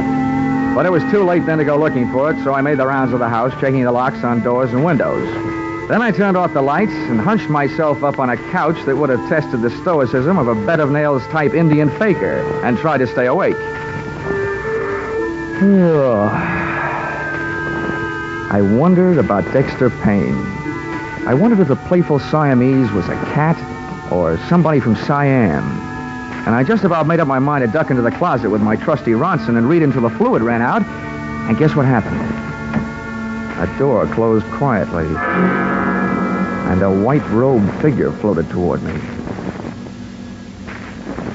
But 0.79 0.87
it 0.87 0.91
was 0.91 1.03
too 1.11 1.25
late 1.25 1.45
then 1.45 1.59
to 1.59 1.65
go 1.65 1.77
looking 1.77 2.09
for 2.13 2.31
it, 2.31 2.41
so 2.45 2.55
I 2.55 2.61
made 2.61 2.79
the 2.79 2.87
rounds 2.87 3.13
of 3.13 3.19
the 3.19 3.29
house, 3.29 3.53
checking 3.61 3.83
the 3.83 3.91
locks 3.91 4.23
on 4.23 4.45
doors 4.45 4.73
and 4.73 4.85
windows. 4.85 5.29
Then 5.89 6.01
I 6.01 6.13
turned 6.13 6.37
off 6.37 6.55
the 6.55 6.63
lights 6.63 6.93
and 6.93 7.21
hunched 7.21 7.49
myself 7.49 8.05
up 8.05 8.21
on 8.21 8.31
a 8.31 8.37
couch 8.53 8.77
that 8.85 8.97
would 8.97 9.11
have 9.11 9.29
tested 9.29 9.61
the 9.61 9.71
stoicism 9.71 10.39
of 10.39 10.47
a 10.47 10.55
bed 10.55 10.79
of 10.79 10.93
nails 10.93 11.27
type 11.33 11.53
Indian 11.53 11.91
faker 11.99 12.43
and 12.63 12.79
tried 12.79 12.99
to 12.99 13.09
stay 13.09 13.27
awake. 13.27 13.57
I 18.53 18.61
wondered 18.63 19.19
about 19.19 19.53
Dexter 19.53 19.91
Payne. 19.91 20.37
I 21.27 21.35
wondered 21.35 21.59
if 21.59 21.67
the 21.67 21.75
playful 21.75 22.21
Siamese 22.21 22.93
was 22.93 23.09
a 23.09 23.17
cat 23.35 23.59
or 24.13 24.39
somebody 24.47 24.79
from 24.79 24.95
Siam. 24.95 25.88
And 26.49 26.57
I 26.57 26.65
just 26.65 26.85
about 26.85 27.07
made 27.07 27.21
up 27.21 27.29
my 27.29 27.39
mind 27.39 27.63
to 27.63 27.71
duck 27.71 27.91
into 27.91 28.01
the 28.01 28.11
closet 28.11 28.49
with 28.49 28.63
my 28.63 28.75
trusty 28.75 29.11
Ronson 29.11 29.59
and 29.59 29.69
read 29.69 29.83
until 29.83 30.01
the 30.01 30.09
fluid 30.09 30.41
ran 30.41 30.63
out. 30.63 30.83
And 31.47 31.59
guess 31.59 31.77
what 31.77 31.85
happened? 31.85 32.19
A 33.61 33.79
door 33.79 34.07
closed 34.07 34.47
quietly, 34.47 35.05
and 35.05 36.81
a 36.81 36.91
white 36.91 37.29
robed 37.29 37.71
figure 37.83 38.13
floated 38.13 38.49
toward 38.49 38.83
me. 38.83 38.93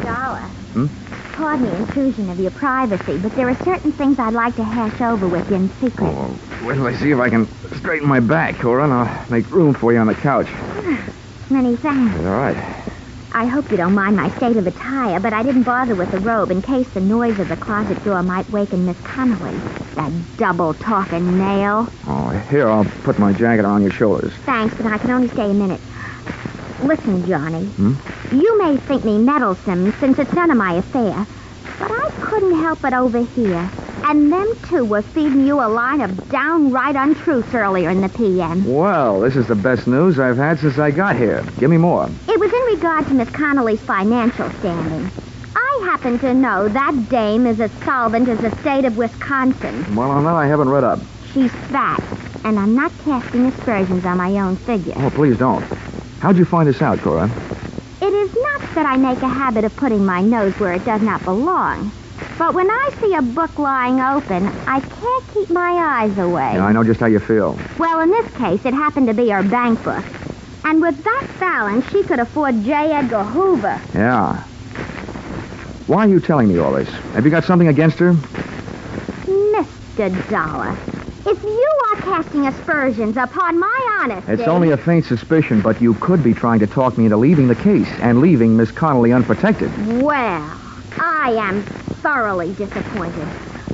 Dollar. 0.02 0.40
Hmm? 0.74 0.88
Pardon 1.34 1.68
the 1.68 1.76
intrusion 1.76 2.32
of 2.32 2.40
your 2.40 2.50
privacy, 2.50 3.20
but 3.20 3.36
there 3.36 3.48
are 3.48 3.64
certain 3.64 3.92
things 3.92 4.18
I'd 4.18 4.34
like 4.34 4.56
to 4.56 4.64
hash 4.64 5.00
over 5.00 5.28
with 5.28 5.48
you 5.48 5.58
in 5.58 5.70
secret. 5.80 6.08
Oh, 6.08 6.36
wait 6.64 6.74
till 6.74 6.88
I 6.88 6.96
see 6.96 7.12
if 7.12 7.20
I 7.20 7.30
can 7.30 7.48
straighten 7.76 8.08
my 8.08 8.20
back, 8.20 8.58
Cora, 8.58 8.86
and 8.86 8.94
I'll 8.94 9.30
make 9.30 9.52
room 9.52 9.76
for 9.76 9.94
you 9.94 10.00
on 10.00 10.08
the 10.08 10.16
couch. 10.16 10.48
Many 11.52 11.76
thanks. 11.76 12.18
All 12.18 12.32
right. 12.32 12.84
I 13.36 13.46
hope 13.46 13.72
you 13.72 13.78
don't 13.78 13.96
mind 13.96 14.16
my 14.16 14.30
state 14.38 14.58
of 14.58 14.68
attire, 14.68 15.20
but 15.20 15.34
I 15.34 15.42
didn't 15.42 15.64
bother 15.64 15.96
with 15.96 16.12
the 16.12 16.20
robe 16.20 16.52
in 16.52 16.62
case 16.62 16.88
the 16.90 17.02
noise 17.02 17.40
of 17.40 17.50
the 17.50 17.56
closet 17.56 18.04
door 18.04 18.22
might 18.22 18.48
waken 18.52 18.86
Miss 18.86 19.00
Connelly. 19.02 19.58
That 19.96 20.12
double 20.38 20.76
talking 20.76 21.40
nail. 21.40 21.88
Oh, 22.06 22.30
here, 22.52 22.70
I'll 22.70 22.86
put 23.04 23.18
my 23.18 23.34
jacket 23.34 23.66
on 23.66 23.82
your 23.82 23.92
shoulders. 23.92 24.34
Thanks, 24.46 24.76
but 24.76 24.86
I 24.86 25.00
can 25.00 25.10
only 25.10 25.30
stay 25.30 25.50
a 25.50 25.54
minute. 25.54 25.82
Listen, 26.84 27.26
Johnny. 27.26 27.66
Hmm? 27.66 27.94
You 28.32 28.56
may 28.60 28.78
think 28.78 29.04
me 29.04 29.18
meddlesome 29.18 29.94
since 29.94 30.20
it's 30.20 30.34
none 30.34 30.52
of 30.52 30.58
my 30.58 30.74
affair, 30.74 31.26
but 31.80 31.90
I 31.90 32.12
couldn't 32.22 32.56
help 32.60 32.82
but 32.82 32.94
overhear. 32.94 33.68
And 34.06 34.32
them 34.32 34.54
two 34.68 34.84
were 34.84 35.02
feeding 35.02 35.48
you 35.48 35.62
a 35.62 35.68
line 35.68 36.02
of 36.02 36.30
downright 36.30 36.96
untruths 36.96 37.54
earlier 37.56 37.90
in 37.90 38.02
the 38.02 38.10
PM. 38.10 38.66
Well, 38.66 39.22
this 39.22 39.38
is 39.38 39.48
the 39.48 39.56
best 39.56 39.88
news 39.88 40.20
I've 40.20 40.36
had 40.38 40.60
since 40.60 40.78
I 40.78 40.92
got 40.92 41.16
here. 41.16 41.44
Give 41.58 41.70
me 41.70 41.78
more. 41.78 42.10
It 42.28 42.40
was 42.40 42.52
in 42.52 42.62
regard 42.76 43.08
to 43.08 43.14
Miss 43.14 43.30
Connelly's 43.30 43.80
financial 43.80 44.50
standing. 44.60 45.10
I 45.56 45.82
happen 45.86 46.20
to 46.20 46.34
know 46.34 46.68
that 46.68 47.10
dame 47.10 47.48
is 47.48 47.62
as 47.62 47.72
solvent 47.84 48.28
as 48.28 48.40
the 48.40 48.52
state 48.60 48.84
of 48.84 48.98
Wisconsin. 48.98 49.96
Well, 49.96 50.12
on 50.12 50.26
that, 50.26 50.36
I 50.36 50.48
haven't 50.48 50.70
read 50.70 50.84
up. 50.84 51.00
She's 51.34 51.52
fat, 51.52 52.04
and 52.44 52.60
I'm 52.60 52.76
not 52.76 52.92
casting 53.06 53.46
aspersions 53.46 54.06
on 54.06 54.18
my 54.18 54.32
own 54.38 54.58
figure. 54.58 54.94
Oh, 54.98 55.10
please 55.12 55.38
don't. 55.38 55.64
How'd 56.20 56.38
you 56.38 56.46
find 56.46 56.68
this 56.68 56.82
out, 56.82 57.00
Cora? 57.00 57.30
It 58.02 58.14
is 58.14 58.36
not 58.36 58.62
that 58.76 58.86
I 58.86 58.98
make 58.98 59.22
a 59.22 59.30
habit 59.30 59.64
of 59.64 59.74
putting 59.78 60.06
my 60.06 60.22
nose 60.22 60.54
where 60.60 60.74
it 60.74 60.84
does 60.84 61.02
not 61.02 61.24
belong. 61.24 61.92
But 62.38 62.56
when 62.56 62.70
I 62.70 62.90
see 63.00 63.14
a 63.14 63.22
book 63.22 63.58
lying 63.60 64.00
open, 64.02 64.48
I 64.68 64.80
can't 64.80 65.34
keep 65.34 65.50
my 65.50 66.02
eyes 66.02 66.18
away. 66.18 66.54
Yeah, 66.56 66.66
I 66.66 66.72
know 66.72 66.84
just 66.84 67.00
how 67.00 67.06
you 67.06 67.20
feel. 67.20 67.58
Well, 67.78 68.00
in 68.00 68.10
this 68.10 68.32
case, 68.36 68.66
it 68.66 68.74
happened 68.74 69.08
to 69.08 69.14
be 69.14 69.30
her 69.30 69.44
bank 69.44 69.84
book. 69.84 70.04
And 70.66 70.82
with 70.82 71.04
that 71.04 71.28
balance, 71.40 71.88
she 71.90 72.04
could 72.04 72.20
afford 72.20 72.64
J. 72.64 72.92
Edgar 72.92 73.24
Hoover. 73.24 73.80
Yeah. 73.94 74.44
Why 75.86 76.06
are 76.06 76.10
you 76.10 76.20
telling 76.20 76.48
me 76.48 76.58
all 76.58 76.72
this? 76.74 76.90
Have 77.14 77.26
you 77.26 77.32
got 77.32 77.44
something 77.44 77.68
against 77.68 78.00
her? 78.00 78.14
Mr. 79.26 80.30
Dollar, 80.30 80.72
if 81.30 81.44
you 81.44 81.80
are 81.92 82.02
casting 82.02 82.48
aspersions 82.48 83.16
upon 83.18 83.60
my 83.60 84.00
honesty... 84.02 84.32
It's 84.32 84.48
only 84.48 84.72
a 84.72 84.78
faint 84.78 85.06
suspicion, 85.06 85.62
but 85.62 85.82
you 85.82 85.94
could 85.96 86.24
be 86.24 86.34
trying 86.34 86.60
to 86.60 86.68
talk 86.68 86.98
me 86.98 87.06
into 87.06 87.18
leaving 87.18 87.48
the 87.48 87.56
case 87.56 87.90
and 88.00 88.22
leaving 88.22 88.58
Miss 88.58 88.72
Connelly 88.72 89.12
unprotected. 89.12 89.70
Well, 90.02 90.60
I 91.00 91.36
am 91.38 91.64
thoroughly 92.04 92.54
disappointed. 92.54 93.28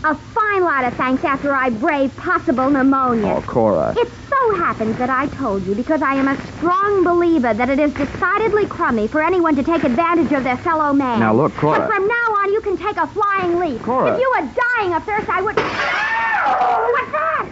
A 0.04 0.16
fine 0.16 0.62
lot 0.62 0.86
of 0.86 0.94
thanks 0.94 1.26
after 1.26 1.54
I 1.54 1.72
braved 1.72 2.16
possible 2.16 2.70
pneumonia. 2.70 3.34
Oh, 3.34 3.42
Cora. 3.42 3.94
It 3.98 4.08
so 4.30 4.56
happens 4.56 4.98
that 4.98 5.10
I 5.10 5.28
told 5.28 5.66
you 5.66 5.76
because 5.76 6.02
I 6.02 6.14
am 6.14 6.28
a 6.30 6.40
strong 6.54 7.04
believer 7.04 7.54
that 7.54 7.70
it 7.70 7.80
is 7.80 7.92
decidedly 7.94 8.66
crummy 8.68 9.08
for 9.08 9.22
anyone 9.22 9.56
to 9.56 9.64
take 9.64 9.84
advantage 9.84 10.32
of 10.32 10.46
their 10.46 10.58
fellow 10.58 10.94
man. 10.94 11.20
Now, 11.20 11.34
look, 11.34 11.54
Cora. 11.56 11.80
But 11.80 11.88
from 11.90 12.08
now 12.08 12.14
on, 12.14 12.54
you 12.54 12.62
can 12.62 12.78
take 12.78 12.96
a 12.98 13.08
flying 13.08 13.60
leap. 13.60 13.82
Cora. 13.82 14.14
If 14.14 14.20
you 14.22 14.30
were 14.38 14.48
dying 14.78 14.94
of 14.94 15.04
thirst, 15.04 15.28
I 15.28 15.42
would. 15.42 15.56
What's 15.58 17.12
that? 17.12 17.50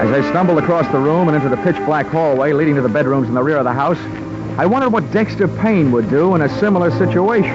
As 0.00 0.10
I 0.10 0.30
stumbled 0.30 0.58
across 0.58 0.90
the 0.90 0.98
room 0.98 1.28
and 1.28 1.36
into 1.36 1.48
the 1.48 1.62
pitch 1.62 1.76
black 1.84 2.06
hallway 2.06 2.52
leading 2.52 2.74
to 2.76 2.80
the 2.82 2.88
bedrooms 2.88 3.28
in 3.28 3.34
the 3.34 3.42
rear 3.42 3.58
of 3.58 3.64
the 3.64 3.72
house, 3.72 3.98
I 4.58 4.66
wondered 4.66 4.90
what 4.90 5.08
Dexter 5.12 5.46
Payne 5.46 5.92
would 5.92 6.10
do 6.10 6.34
in 6.34 6.42
a 6.42 6.48
similar 6.58 6.90
situation. 6.90 7.54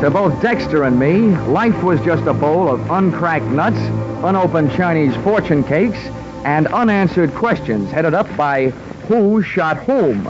To 0.00 0.10
both 0.10 0.42
Dexter 0.42 0.82
and 0.82 0.98
me, 0.98 1.28
life 1.46 1.80
was 1.84 2.00
just 2.00 2.26
a 2.26 2.34
bowl 2.34 2.68
of 2.68 2.90
uncracked 2.90 3.44
nuts, 3.44 3.78
unopened 4.24 4.72
Chinese 4.72 5.14
fortune 5.22 5.62
cakes, 5.62 5.96
and 6.44 6.66
unanswered 6.66 7.32
questions 7.36 7.88
headed 7.92 8.14
up 8.14 8.26
by 8.36 8.70
Who 9.06 9.44
Shot 9.44 9.76
Whom? 9.84 10.26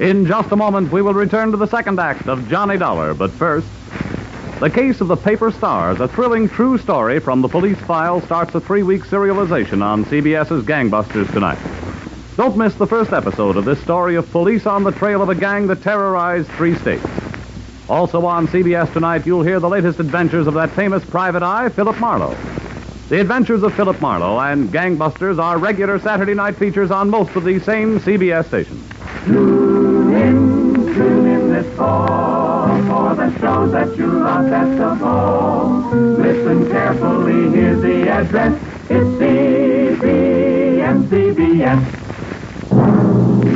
In 0.00 0.26
just 0.26 0.50
a 0.50 0.56
moment, 0.56 0.90
we 0.90 1.02
will 1.02 1.14
return 1.14 1.52
to 1.52 1.56
the 1.56 1.68
second 1.68 2.00
act 2.00 2.26
of 2.26 2.48
Johnny 2.48 2.76
Dollar. 2.76 3.14
But 3.14 3.30
first, 3.30 3.68
the 4.62 4.70
case 4.70 5.00
of 5.00 5.08
the 5.08 5.16
Paper 5.16 5.50
Stars, 5.50 5.98
a 5.98 6.06
thrilling 6.06 6.48
true 6.48 6.78
story 6.78 7.18
from 7.18 7.42
the 7.42 7.48
police 7.48 7.78
file, 7.78 8.20
starts 8.20 8.54
a 8.54 8.60
three 8.60 8.84
week 8.84 9.02
serialization 9.02 9.82
on 9.82 10.04
CBS's 10.04 10.64
Gangbusters 10.64 11.28
tonight. 11.32 11.58
Don't 12.36 12.56
miss 12.56 12.72
the 12.76 12.86
first 12.86 13.12
episode 13.12 13.56
of 13.56 13.64
this 13.64 13.80
story 13.82 14.14
of 14.14 14.30
police 14.30 14.64
on 14.64 14.84
the 14.84 14.92
trail 14.92 15.20
of 15.20 15.28
a 15.28 15.34
gang 15.34 15.66
that 15.66 15.82
terrorized 15.82 16.48
three 16.50 16.76
states. 16.76 17.04
Also 17.88 18.24
on 18.24 18.46
CBS 18.46 18.92
tonight, 18.92 19.26
you'll 19.26 19.42
hear 19.42 19.58
the 19.58 19.68
latest 19.68 19.98
adventures 19.98 20.46
of 20.46 20.54
that 20.54 20.70
famous 20.70 21.04
private 21.06 21.42
eye, 21.42 21.68
Philip 21.68 21.98
Marlowe. 21.98 22.36
The 23.08 23.20
Adventures 23.20 23.64
of 23.64 23.74
Philip 23.74 24.00
Marlowe 24.00 24.38
and 24.38 24.68
Gangbusters 24.68 25.42
are 25.42 25.58
regular 25.58 25.98
Saturday 25.98 26.34
night 26.34 26.54
features 26.54 26.92
on 26.92 27.10
most 27.10 27.34
of 27.34 27.42
these 27.42 27.64
same 27.64 27.98
CBS 27.98 28.46
stations. 28.46 28.88
Tune 29.24 30.14
in, 30.14 30.94
tune 30.94 31.26
in 31.26 31.50
this 31.50 31.76
fall 31.76 32.51
for 32.86 33.14
the 33.14 33.30
shows 33.38 33.72
that 33.72 33.96
you 33.96 34.06
love 34.06 34.50
best 34.50 34.80
of 34.80 35.02
all. 35.02 35.90
Listen 35.92 36.68
carefully, 36.70 37.50
here's 37.50 37.80
the 37.82 38.08
address. 38.08 38.54
It's 38.90 39.08
CBMCB 39.20 40.02
CBS. 41.08 42.00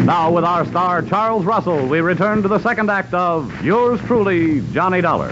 Now, 0.04 0.30
with 0.30 0.44
our 0.44 0.64
star 0.66 1.02
Charles 1.02 1.44
Russell, 1.44 1.86
we 1.86 2.00
return 2.00 2.42
to 2.42 2.48
the 2.48 2.60
second 2.60 2.90
act 2.90 3.12
of 3.12 3.64
Yours 3.64 4.00
Truly, 4.02 4.60
Johnny 4.72 5.00
Dollar. 5.00 5.30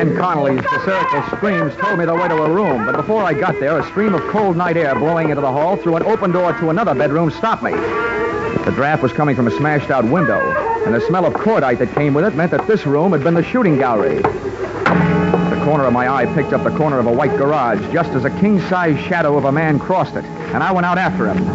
Ann 0.00 0.16
Connelly's 0.16 0.62
hysterical 0.62 1.22
screams 1.36 1.76
told 1.76 1.98
me 1.98 2.06
the 2.06 2.14
way 2.14 2.26
to 2.26 2.34
her 2.34 2.50
room, 2.50 2.86
but 2.86 2.96
before 2.96 3.22
I 3.22 3.34
got 3.34 3.60
there, 3.60 3.78
a 3.78 3.86
stream 3.88 4.14
of 4.14 4.22
cold 4.30 4.56
night 4.56 4.78
air 4.78 4.94
blowing 4.94 5.28
into 5.28 5.42
the 5.42 5.52
hall 5.52 5.76
through 5.76 5.96
an 5.96 6.04
open 6.04 6.32
door 6.32 6.54
to 6.54 6.70
another 6.70 6.94
bedroom 6.94 7.30
stopped 7.30 7.62
me. 7.62 7.72
The 7.72 8.72
draft 8.74 9.02
was 9.02 9.12
coming 9.12 9.36
from 9.36 9.46
a 9.46 9.50
smashed 9.50 9.90
out 9.90 10.06
window, 10.06 10.40
and 10.86 10.94
the 10.94 11.02
smell 11.02 11.26
of 11.26 11.34
cordite 11.34 11.80
that 11.80 11.94
came 11.94 12.14
with 12.14 12.24
it 12.24 12.34
meant 12.34 12.50
that 12.52 12.66
this 12.66 12.86
room 12.86 13.12
had 13.12 13.22
been 13.22 13.34
the 13.34 13.42
shooting 13.42 13.76
gallery. 13.76 14.22
The 14.22 15.60
corner 15.66 15.84
of 15.84 15.92
my 15.92 16.08
eye 16.08 16.24
picked 16.34 16.54
up 16.54 16.64
the 16.64 16.74
corner 16.78 16.98
of 16.98 17.04
a 17.04 17.12
white 17.12 17.36
garage 17.36 17.82
just 17.92 18.08
as 18.12 18.24
a 18.24 18.30
king 18.40 18.58
size 18.70 18.98
shadow 19.00 19.36
of 19.36 19.44
a 19.44 19.52
man 19.52 19.78
crossed 19.78 20.16
it, 20.16 20.24
and 20.24 20.62
I 20.62 20.72
went 20.72 20.86
out 20.86 20.96
after 20.96 21.30
him. 21.30 21.46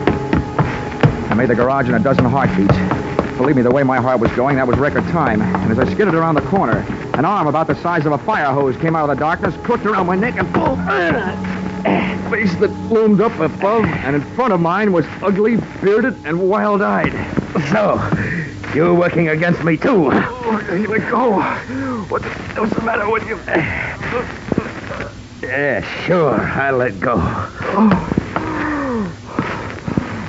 I 1.32 1.34
made 1.34 1.50
the 1.50 1.56
garage 1.56 1.90
in 1.90 1.96
a 1.96 2.00
dozen 2.00 2.26
heartbeats. 2.26 3.05
Believe 3.38 3.58
me, 3.58 3.64
the 3.64 3.72
way 3.72 3.84
my 3.84 3.98
heart 3.98 4.22
was 4.22 4.32
going, 4.32 4.56
that 4.56 4.66
was 4.66 4.78
record 4.78 5.04
time. 5.08 5.42
And 5.42 5.70
as 5.70 5.78
I 5.78 5.92
skidded 5.94 6.16
around 6.16 6.36
the 6.36 6.42
corner, 6.42 6.86
an 7.16 7.26
arm 7.26 7.48
about 7.48 7.68
the 7.68 7.76
size 7.76 8.06
of 8.06 8.14
a 8.14 8.18
fire 8.18 8.54
hose 8.54 8.78
came 8.78 8.96
out 8.96 9.10
of 9.10 9.18
the 9.18 9.20
darkness, 9.20 9.54
crooked 9.64 9.86
around 9.86 10.06
my 10.06 10.16
neck, 10.16 10.38
and 10.38 10.54
pulled. 10.54 10.80
A 10.80 12.30
face 12.32 12.56
that 12.56 12.72
loomed 12.90 13.20
up 13.20 13.38
above 13.40 13.84
and 13.84 14.16
in 14.16 14.22
front 14.36 14.54
of 14.54 14.62
mine 14.62 14.94
was 14.94 15.06
ugly, 15.22 15.58
bearded, 15.84 16.16
and 16.26 16.50
wild-eyed. 16.50 17.12
So, 17.72 18.00
you're 18.74 18.94
working 18.94 19.28
against 19.28 19.66
me, 19.66 19.76
too. 19.76 20.10
Oh, 20.12 20.88
let 20.90 21.10
go. 21.12 21.42
What 22.08 22.22
the, 22.22 22.30
what's 22.30 22.74
the 22.74 22.82
matter 22.84 23.10
with 23.10 23.28
you? 23.28 23.38
Yeah, 25.46 25.82
sure. 26.06 26.40
I'll 26.40 26.78
let 26.78 27.00
go. 27.02 27.16
Oh. 27.18 27.92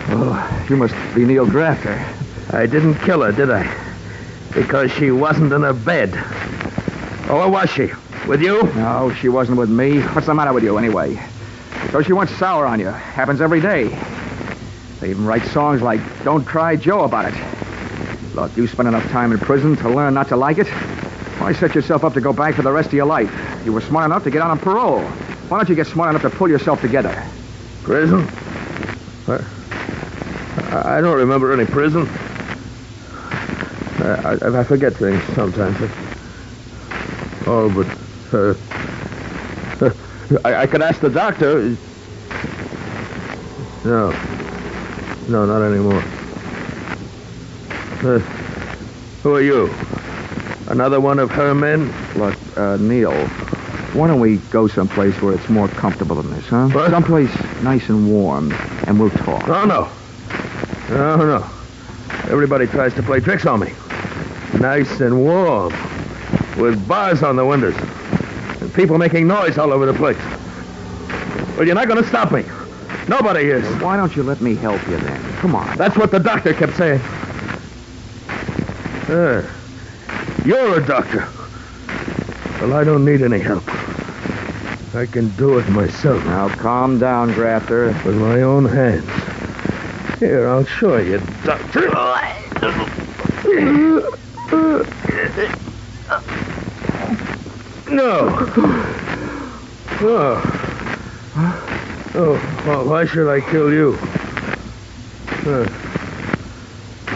oh, 0.09 0.67
you 0.69 0.77
must 0.77 0.95
be 1.15 1.25
Neil 1.25 1.47
Grafter. 1.47 2.26
I 2.51 2.67
didn't 2.67 2.97
kill 2.97 3.23
her, 3.23 3.33
did 3.33 3.51
I? 3.51 3.67
Because 4.55 4.93
she 4.93 5.11
wasn't 5.11 5.53
in 5.53 5.63
her 5.63 5.73
bed. 5.73 6.15
Or 7.29 7.41
where 7.41 7.49
was 7.49 7.71
she? 7.71 7.91
With 8.27 8.41
you? 8.41 8.63
No, 8.75 9.13
she 9.21 9.29
wasn't 9.29 9.59
with 9.59 9.71
me. 9.71 10.01
What's 10.01 10.27
the 10.27 10.35
matter 10.35 10.53
with 10.53 10.65
you, 10.65 10.79
anyway? 10.79 11.21
So 11.91 12.03
she 12.03 12.13
went 12.13 12.31
sour 12.31 12.67
on 12.67 12.79
you. 12.81 12.87
Happens 12.87 13.41
every 13.41 13.61
day. 13.61 13.89
They 15.01 15.11
even 15.11 15.25
write 15.25 15.43
songs 15.47 15.83
like 15.83 16.01
Don't 16.25 16.45
Cry 16.45 16.77
Joe 16.77 17.01
about 17.05 17.33
it. 17.33 18.35
Look, 18.35 18.57
you 18.57 18.67
spent 18.67 18.89
enough 18.89 19.09
time 19.11 19.33
in 19.33 19.39
prison 19.39 19.77
to 19.77 19.89
learn 19.89 20.15
not 20.15 20.29
to 20.29 20.37
like 20.37 20.59
it. 20.59 20.69
Why 21.39 21.53
set 21.53 21.75
yourself 21.75 22.05
up 22.05 22.15
to 22.15 22.21
go 22.21 22.33
back 22.33 22.55
for 22.55 22.63
the 22.63 22.73
rest 22.73 22.89
of 22.89 22.95
your 22.95 23.07
life? 23.07 23.31
You 23.65 23.73
were 23.73 23.81
smart 23.81 24.07
enough 24.07 24.25
to 24.25 24.31
get 24.31 24.41
out 24.41 24.51
on 24.51 24.59
parole. 24.59 25.03
Why 25.49 25.59
don't 25.59 25.69
you 25.69 25.75
get 25.75 25.87
smart 25.87 26.11
enough 26.11 26.23
to 26.23 26.31
pull 26.31 26.49
yourself 26.49 26.81
together? 26.81 27.27
Prison? 27.83 28.27
I, 29.29 30.99
I 30.99 31.01
don't 31.01 31.17
remember 31.17 31.53
any 31.53 31.67
prison. 31.67 32.09
I, 34.01 34.39
I, 34.43 34.61
I 34.61 34.65
forget 34.65 34.95
things 34.95 35.23
sometimes. 35.35 35.77
Oh, 37.47 37.71
but 37.75 37.87
uh, 38.35 38.55
I, 40.45 40.63
I 40.63 40.67
could 40.67 40.83
ask 40.83 41.01
the 41.01 41.09
doctor. 41.09 41.77
No, 43.85 44.11
no, 45.29 45.47
not 45.47 45.63
anymore. 45.63 46.03
Uh, 48.03 48.19
who 49.23 49.35
are 49.35 49.41
you? 49.41 49.73
Another 50.69 51.01
one 51.01 51.19
of 51.19 51.31
her 51.31 51.55
men? 51.55 51.93
Look, 52.17 52.37
uh, 52.59 52.77
Neil, 52.79 53.13
why 53.95 54.09
don't 54.09 54.21
we 54.21 54.37
go 54.51 54.67
someplace 54.67 55.21
where 55.23 55.35
it's 55.35 55.49
more 55.49 55.69
comfortable 55.69 56.17
than 56.17 56.31
this, 56.33 56.47
huh? 56.47 56.69
What? 56.69 56.91
Someplace 56.91 57.31
nice 57.63 57.89
and 57.89 58.11
warm, 58.11 58.53
and 58.87 58.99
we'll 58.99 59.11
talk. 59.11 59.49
Oh, 59.49 59.65
no. 59.65 59.89
No, 60.91 61.17
no. 61.17 61.51
Everybody 62.31 62.67
tries 62.67 62.93
to 62.95 63.03
play 63.03 63.21
tricks 63.21 63.47
on 63.47 63.61
me. 63.61 63.73
Nice 64.55 65.01
and 65.01 65.19
warm. 65.19 65.73
With 66.57 66.87
bars 66.89 67.23
on 67.23 67.37
the 67.37 67.45
windows. 67.45 67.77
And 68.61 68.73
people 68.75 68.99
making 68.99 69.27
noise 69.27 69.59
all 69.59 69.73
over 69.73 69.87
the 69.87 69.95
place. 69.95 70.19
Well, 71.57 71.67
you're 71.67 71.75
not 71.75 71.89
going 71.89 72.03
to 72.03 72.09
stop 72.09 72.33
me. 72.33 72.45
Nobody 73.09 73.51
is. 73.51 73.65
Why 73.83 73.97
don't 73.97 74.15
you 74.17 74.23
let 74.23 74.41
me 74.41 74.55
help 74.55 74.87
you 74.89 74.97
then? 74.99 75.23
Come 75.37 75.55
on. 75.55 75.77
That's 75.77 75.97
what 75.97 76.11
the 76.11 76.19
doctor 76.19 76.53
kept 76.53 76.77
saying. 76.77 77.01
Uh, 79.09 79.49
you're 80.45 80.81
a 80.81 80.87
doctor. 80.87 81.29
Well, 82.61 82.75
I 82.75 82.85
don't 82.85 83.05
need 83.05 83.23
any 83.23 83.39
help. 83.39 83.63
I 84.95 85.07
can 85.07 85.29
do 85.37 85.59
it 85.59 85.69
myself. 85.69 86.25
Now, 86.25 86.49
calm 86.49 86.99
down, 86.99 87.33
Grafter. 87.35 87.87
With 88.05 88.17
my 88.17 88.43
own 88.43 88.65
hands. 88.65 89.09
Here, 90.19 90.49
I'll 90.49 90.65
show 90.65 90.97
you, 90.97 91.21
doctor. 91.45 91.91
No. 97.91 98.29
Oh. 99.99 100.53
Oh, 102.15 102.63
well, 102.67 102.89
why 102.89 103.05
should 103.07 103.29
I 103.29 103.41
kill 103.41 103.73
you? 103.73 103.99
Uh, 105.45 105.67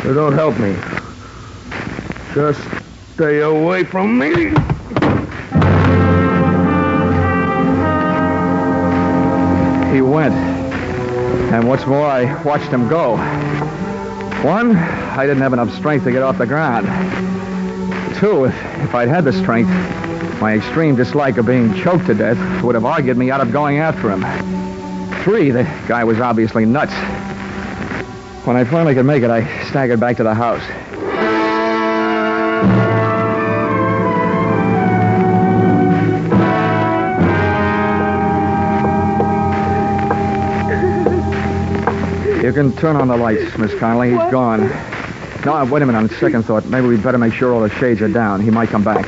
don't 0.02 0.32
help 0.32 0.58
me. 0.58 0.74
Just 2.34 2.60
stay 3.14 3.40
away 3.40 3.84
from 3.84 4.18
me. 4.18 4.50
He 9.94 10.00
went. 10.02 10.34
And 11.52 11.68
what's 11.68 11.86
more, 11.86 12.06
I 12.06 12.42
watched 12.42 12.70
him 12.70 12.88
go. 12.88 13.16
One, 14.42 14.74
I 14.74 15.26
didn't 15.26 15.42
have 15.42 15.52
enough 15.52 15.70
strength 15.74 16.04
to 16.04 16.12
get 16.12 16.22
off 16.22 16.38
the 16.38 16.46
ground. 16.46 16.86
Two, 18.16 18.44
if, 18.44 18.54
if 18.82 18.94
I'd 18.94 19.08
had 19.08 19.24
the 19.24 19.34
strength, 19.34 19.68
my 20.40 20.54
extreme 20.54 20.96
dislike 20.96 21.36
of 21.36 21.44
being 21.44 21.74
choked 21.74 22.06
to 22.06 22.14
death 22.14 22.62
would 22.62 22.74
have 22.74 22.86
argued 22.86 23.18
me 23.18 23.30
out 23.30 23.42
of 23.42 23.52
going 23.52 23.80
after 23.80 24.10
him. 24.10 24.24
Three, 25.24 25.50
the 25.50 25.64
guy 25.86 26.04
was 26.04 26.20
obviously 26.20 26.64
nuts. 26.64 26.94
When 28.46 28.56
I 28.56 28.64
finally 28.64 28.94
could 28.94 29.04
make 29.04 29.22
it, 29.22 29.30
I 29.30 29.44
staggered 29.68 30.00
back 30.00 30.16
to 30.16 30.22
the 30.22 30.34
house. 30.34 30.62
You 42.50 42.54
can 42.54 42.76
turn 42.76 42.96
on 42.96 43.06
the 43.06 43.16
lights, 43.16 43.56
Miss 43.58 43.72
Connelly. 43.78 44.10
He's 44.10 44.32
gone. 44.32 44.68
No, 45.46 45.54
uh, 45.54 45.64
wait 45.70 45.82
a 45.82 45.86
minute. 45.86 45.98
On 45.98 46.08
second 46.08 46.42
thought, 46.42 46.64
maybe 46.64 46.88
we'd 46.88 47.00
better 47.00 47.16
make 47.16 47.32
sure 47.32 47.54
all 47.54 47.60
the 47.60 47.70
shades 47.70 48.02
are 48.02 48.08
down. 48.08 48.40
He 48.40 48.50
might 48.50 48.70
come 48.70 48.82
back. 48.82 49.04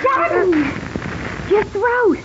Johnny! 0.00 0.58
Your 1.50 1.64
throat! 1.64 2.18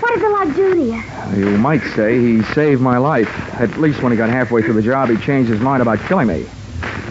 What 0.00 0.18
the 0.18 0.28
log 0.30 0.56
you? 0.56 1.02
You 1.36 1.58
might 1.58 1.82
say 1.94 2.18
he 2.18 2.42
saved 2.54 2.80
my 2.80 2.96
life. 2.96 3.28
At 3.60 3.76
least 3.76 4.02
when 4.02 4.10
he 4.10 4.16
got 4.16 4.30
halfway 4.30 4.62
through 4.62 4.72
the 4.72 4.82
job, 4.82 5.10
he 5.10 5.18
changed 5.18 5.50
his 5.50 5.60
mind 5.60 5.82
about 5.82 5.98
killing 6.08 6.28
me. 6.28 6.46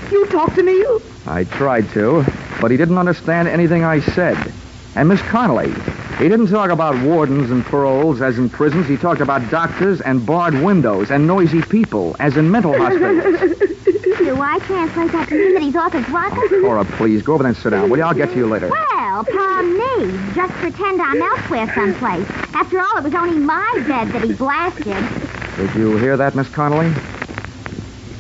You 0.09 0.25
talked 0.25 0.55
to 0.55 0.63
me. 0.63 0.83
I 1.27 1.43
tried 1.43 1.89
to, 1.89 2.25
but 2.59 2.71
he 2.71 2.77
didn't 2.77 2.97
understand 2.97 3.47
anything 3.47 3.83
I 3.83 3.99
said. 3.99 4.51
And 4.99 5.07
Miss 5.07 5.21
Connelly, 5.21 5.71
he 6.17 6.27
didn't 6.27 6.47
talk 6.47 6.71
about 6.71 7.01
wardens 7.03 7.51
and 7.51 7.63
paroles 7.63 8.21
as 8.21 8.37
in 8.37 8.49
prisons. 8.49 8.85
He 8.85 8.97
talked 8.97 9.21
about 9.21 9.49
doctors 9.49 10.01
and 10.01 10.25
barred 10.25 10.55
windows 10.55 11.09
and 11.09 11.25
noisy 11.25 11.61
people 11.61 12.17
as 12.19 12.35
in 12.35 12.51
mental 12.51 12.77
hospitals. 12.77 13.39
Do 14.17 14.41
I 14.41 14.59
translate 14.59 15.13
that 15.13 15.29
to 15.29 15.35
mean 15.35 15.53
that 15.53 15.61
he's 15.61 15.75
off 15.77 15.93
his 15.93 16.09
rocker? 16.09 16.49
Cora, 16.59 16.83
please, 16.83 17.21
go 17.21 17.35
over 17.35 17.43
there 17.43 17.47
and 17.51 17.57
sit 17.57 17.69
down, 17.69 17.89
will 17.89 17.97
you? 17.97 18.03
I'll 18.03 18.13
get 18.13 18.27
to 18.31 18.35
you 18.35 18.45
later. 18.45 18.67
Well, 18.67 19.23
palm 19.23 19.77
me. 19.77 20.33
Just 20.35 20.51
pretend 20.55 21.01
I'm 21.01 21.21
elsewhere 21.21 21.73
someplace. 21.73 22.27
After 22.53 22.81
all, 22.81 22.97
it 22.97 23.03
was 23.05 23.15
only 23.15 23.37
my 23.37 23.71
bed 23.87 24.09
that 24.09 24.23
he 24.23 24.33
blasted. 24.33 25.55
Did 25.55 25.75
you 25.75 25.95
hear 25.95 26.17
that, 26.17 26.35
Miss 26.35 26.49
Connelly? 26.49 26.93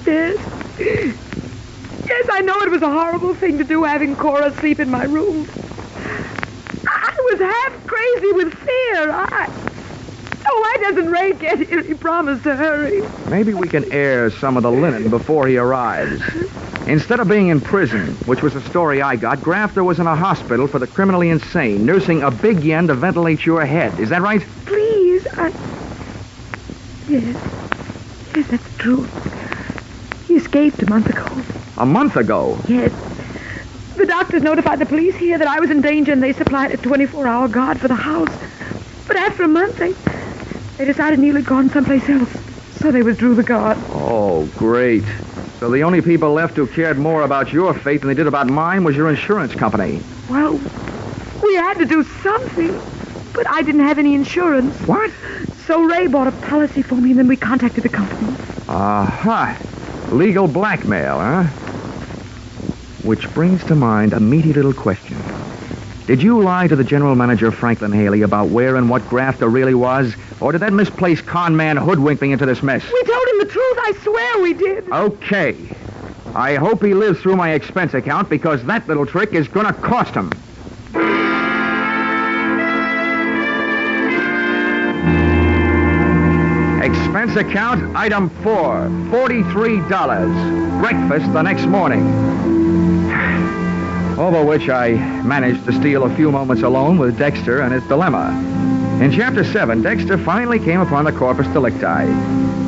Yes. 0.05 0.37
Yes, 2.07 2.29
I 2.31 2.39
know 2.39 2.57
it 2.61 2.71
was 2.71 2.81
a 2.83 2.89
horrible 2.89 3.35
thing 3.35 3.57
to 3.57 3.65
do 3.65 3.83
having 3.83 4.15
Cora 4.15 4.53
sleep 4.61 4.79
in 4.79 4.89
my 4.89 5.03
room. 5.03 5.45
Was 7.39 7.47
half 7.47 7.87
crazy 7.87 8.33
with 8.33 8.53
fear. 8.53 9.11
I. 9.11 9.47
Oh, 10.45 10.59
why 10.59 10.77
doesn't 10.81 11.09
Ray 11.09 11.33
get 11.33 11.59
here? 11.59 11.81
He 11.81 11.93
promised 11.93 12.43
to 12.43 12.55
hurry. 12.55 13.01
Maybe 13.29 13.53
we 13.53 13.67
can 13.67 13.89
air 13.93 14.29
some 14.29 14.57
of 14.57 14.63
the 14.63 14.71
linen 14.71 15.09
before 15.09 15.47
he 15.47 15.57
arrives. 15.57 16.21
Instead 16.87 17.19
of 17.19 17.29
being 17.29 17.47
in 17.47 17.61
prison, 17.61 18.15
which 18.25 18.41
was 18.41 18.53
the 18.55 18.61
story 18.61 19.01
I 19.01 19.15
got, 19.15 19.41
Grafter 19.41 19.83
was 19.83 19.99
in 19.99 20.07
a 20.07 20.15
hospital 20.15 20.67
for 20.67 20.79
the 20.79 20.87
criminally 20.87 21.29
insane, 21.29 21.85
nursing 21.85 22.23
a 22.23 22.31
big 22.31 22.61
yen 22.61 22.87
to 22.87 22.93
ventilate 22.93 23.45
your 23.45 23.65
head. 23.65 23.97
Is 23.99 24.09
that 24.09 24.21
right? 24.21 24.41
Please, 24.65 25.23
please. 25.23 25.27
I. 25.37 25.47
Yes. 27.07 28.35
Yes, 28.35 28.47
that's 28.47 28.77
true. 28.77 29.07
He 30.27 30.35
escaped 30.35 30.81
a 30.81 30.89
month 30.89 31.09
ago. 31.09 31.25
A 31.77 31.85
month 31.85 32.17
ago. 32.17 32.59
Yes. 32.67 32.91
The 33.99 34.05
doctors 34.05 34.41
notified 34.43 34.79
the 34.79 34.85
police 34.85 35.13
here 35.17 35.37
that 35.37 35.47
I 35.49 35.59
was 35.59 35.69
in 35.69 35.81
danger 35.81 36.13
and 36.13 36.23
they 36.23 36.31
supplied 36.31 36.71
a 36.71 36.77
24 36.77 37.27
hour 37.27 37.49
guard 37.49 37.81
for 37.81 37.89
the 37.89 37.95
house. 37.95 38.33
But 39.05 39.17
after 39.17 39.43
a 39.43 39.47
month, 39.49 39.77
they, 39.77 39.91
they 40.77 40.85
decided 40.85 41.19
Neil 41.19 41.35
had 41.35 41.45
gone 41.45 41.69
someplace 41.69 42.07
else. 42.07 42.29
So 42.77 42.93
they 42.93 43.03
withdrew 43.03 43.35
the 43.35 43.43
guard. 43.43 43.77
Oh, 43.89 44.45
great. 44.55 45.03
So 45.59 45.69
the 45.69 45.83
only 45.83 46.01
people 46.01 46.31
left 46.31 46.55
who 46.55 46.65
cared 46.65 46.97
more 46.97 47.23
about 47.23 47.51
your 47.51 47.73
fate 47.73 47.99
than 47.99 48.07
they 48.07 48.13
did 48.13 48.25
about 48.25 48.47
mine 48.47 48.85
was 48.85 48.95
your 48.95 49.09
insurance 49.09 49.53
company. 49.53 50.01
Well, 50.29 50.53
we 51.43 51.55
had 51.55 51.73
to 51.79 51.85
do 51.85 52.03
something. 52.23 52.81
But 53.33 53.49
I 53.49 53.61
didn't 53.63 53.81
have 53.81 53.99
any 53.99 54.15
insurance. 54.15 54.73
What? 54.87 55.11
So 55.67 55.83
Ray 55.83 56.07
bought 56.07 56.27
a 56.27 56.31
policy 56.47 56.83
for 56.83 56.95
me 56.95 57.09
and 57.09 57.19
then 57.19 57.27
we 57.27 57.35
contacted 57.35 57.83
the 57.83 57.89
company. 57.89 58.33
Aha. 58.69 59.59
Legal 60.09 60.47
blackmail, 60.47 61.19
huh? 61.19 61.68
Which 63.09 63.27
brings 63.33 63.63
to 63.63 63.73
mind 63.73 64.13
a 64.13 64.19
meaty 64.19 64.53
little 64.53 64.71
question. 64.71 65.17
Did 66.05 66.21
you 66.21 66.39
lie 66.43 66.67
to 66.67 66.75
the 66.75 66.83
general 66.83 67.15
manager, 67.15 67.49
Franklin 67.49 67.91
Haley, 67.91 68.21
about 68.21 68.49
where 68.49 68.75
and 68.75 68.87
what 68.87 69.01
Grafter 69.09 69.49
really 69.49 69.73
was? 69.73 70.13
Or 70.39 70.51
did 70.51 70.61
that 70.61 70.73
misplaced 70.73 71.25
con 71.25 71.55
man 71.55 71.75
hoodwink 71.75 72.21
me 72.21 72.33
into 72.33 72.45
this 72.45 72.61
mess? 72.61 72.83
We 72.85 73.03
told 73.05 73.27
him 73.29 73.39
the 73.39 73.45
truth. 73.45 73.77
I 73.79 73.93
swear 74.03 74.41
we 74.43 74.53
did. 74.53 74.91
Okay. 74.91 75.55
I 76.35 76.53
hope 76.53 76.83
he 76.83 76.93
lives 76.93 77.19
through 77.19 77.35
my 77.35 77.53
expense 77.53 77.95
account 77.95 78.29
because 78.29 78.63
that 78.65 78.87
little 78.87 79.07
trick 79.07 79.33
is 79.33 79.47
going 79.47 79.65
to 79.65 79.73
cost 79.73 80.13
him. 80.13 80.27
Expense 86.83 87.35
account, 87.37 87.95
item 87.95 88.29
four, 88.43 88.87
$43. 89.09 90.79
Breakfast 90.79 91.33
the 91.33 91.41
next 91.41 91.65
morning. 91.65 92.58
Over 94.19 94.43
which 94.43 94.67
I 94.69 94.91
managed 95.23 95.65
to 95.65 95.71
steal 95.73 96.03
a 96.03 96.13
few 96.15 96.29
moments 96.29 96.61
alone 96.61 96.97
with 96.97 97.17
Dexter 97.17 97.61
and 97.61 97.71
his 97.73 97.83
dilemma. 97.87 98.29
In 99.01 99.11
Chapter 99.13 99.45
7, 99.45 99.81
Dexter 99.81 100.17
finally 100.17 100.59
came 100.59 100.81
upon 100.81 101.05
the 101.05 101.13
corpus 101.13 101.47
delicti. 101.47 101.79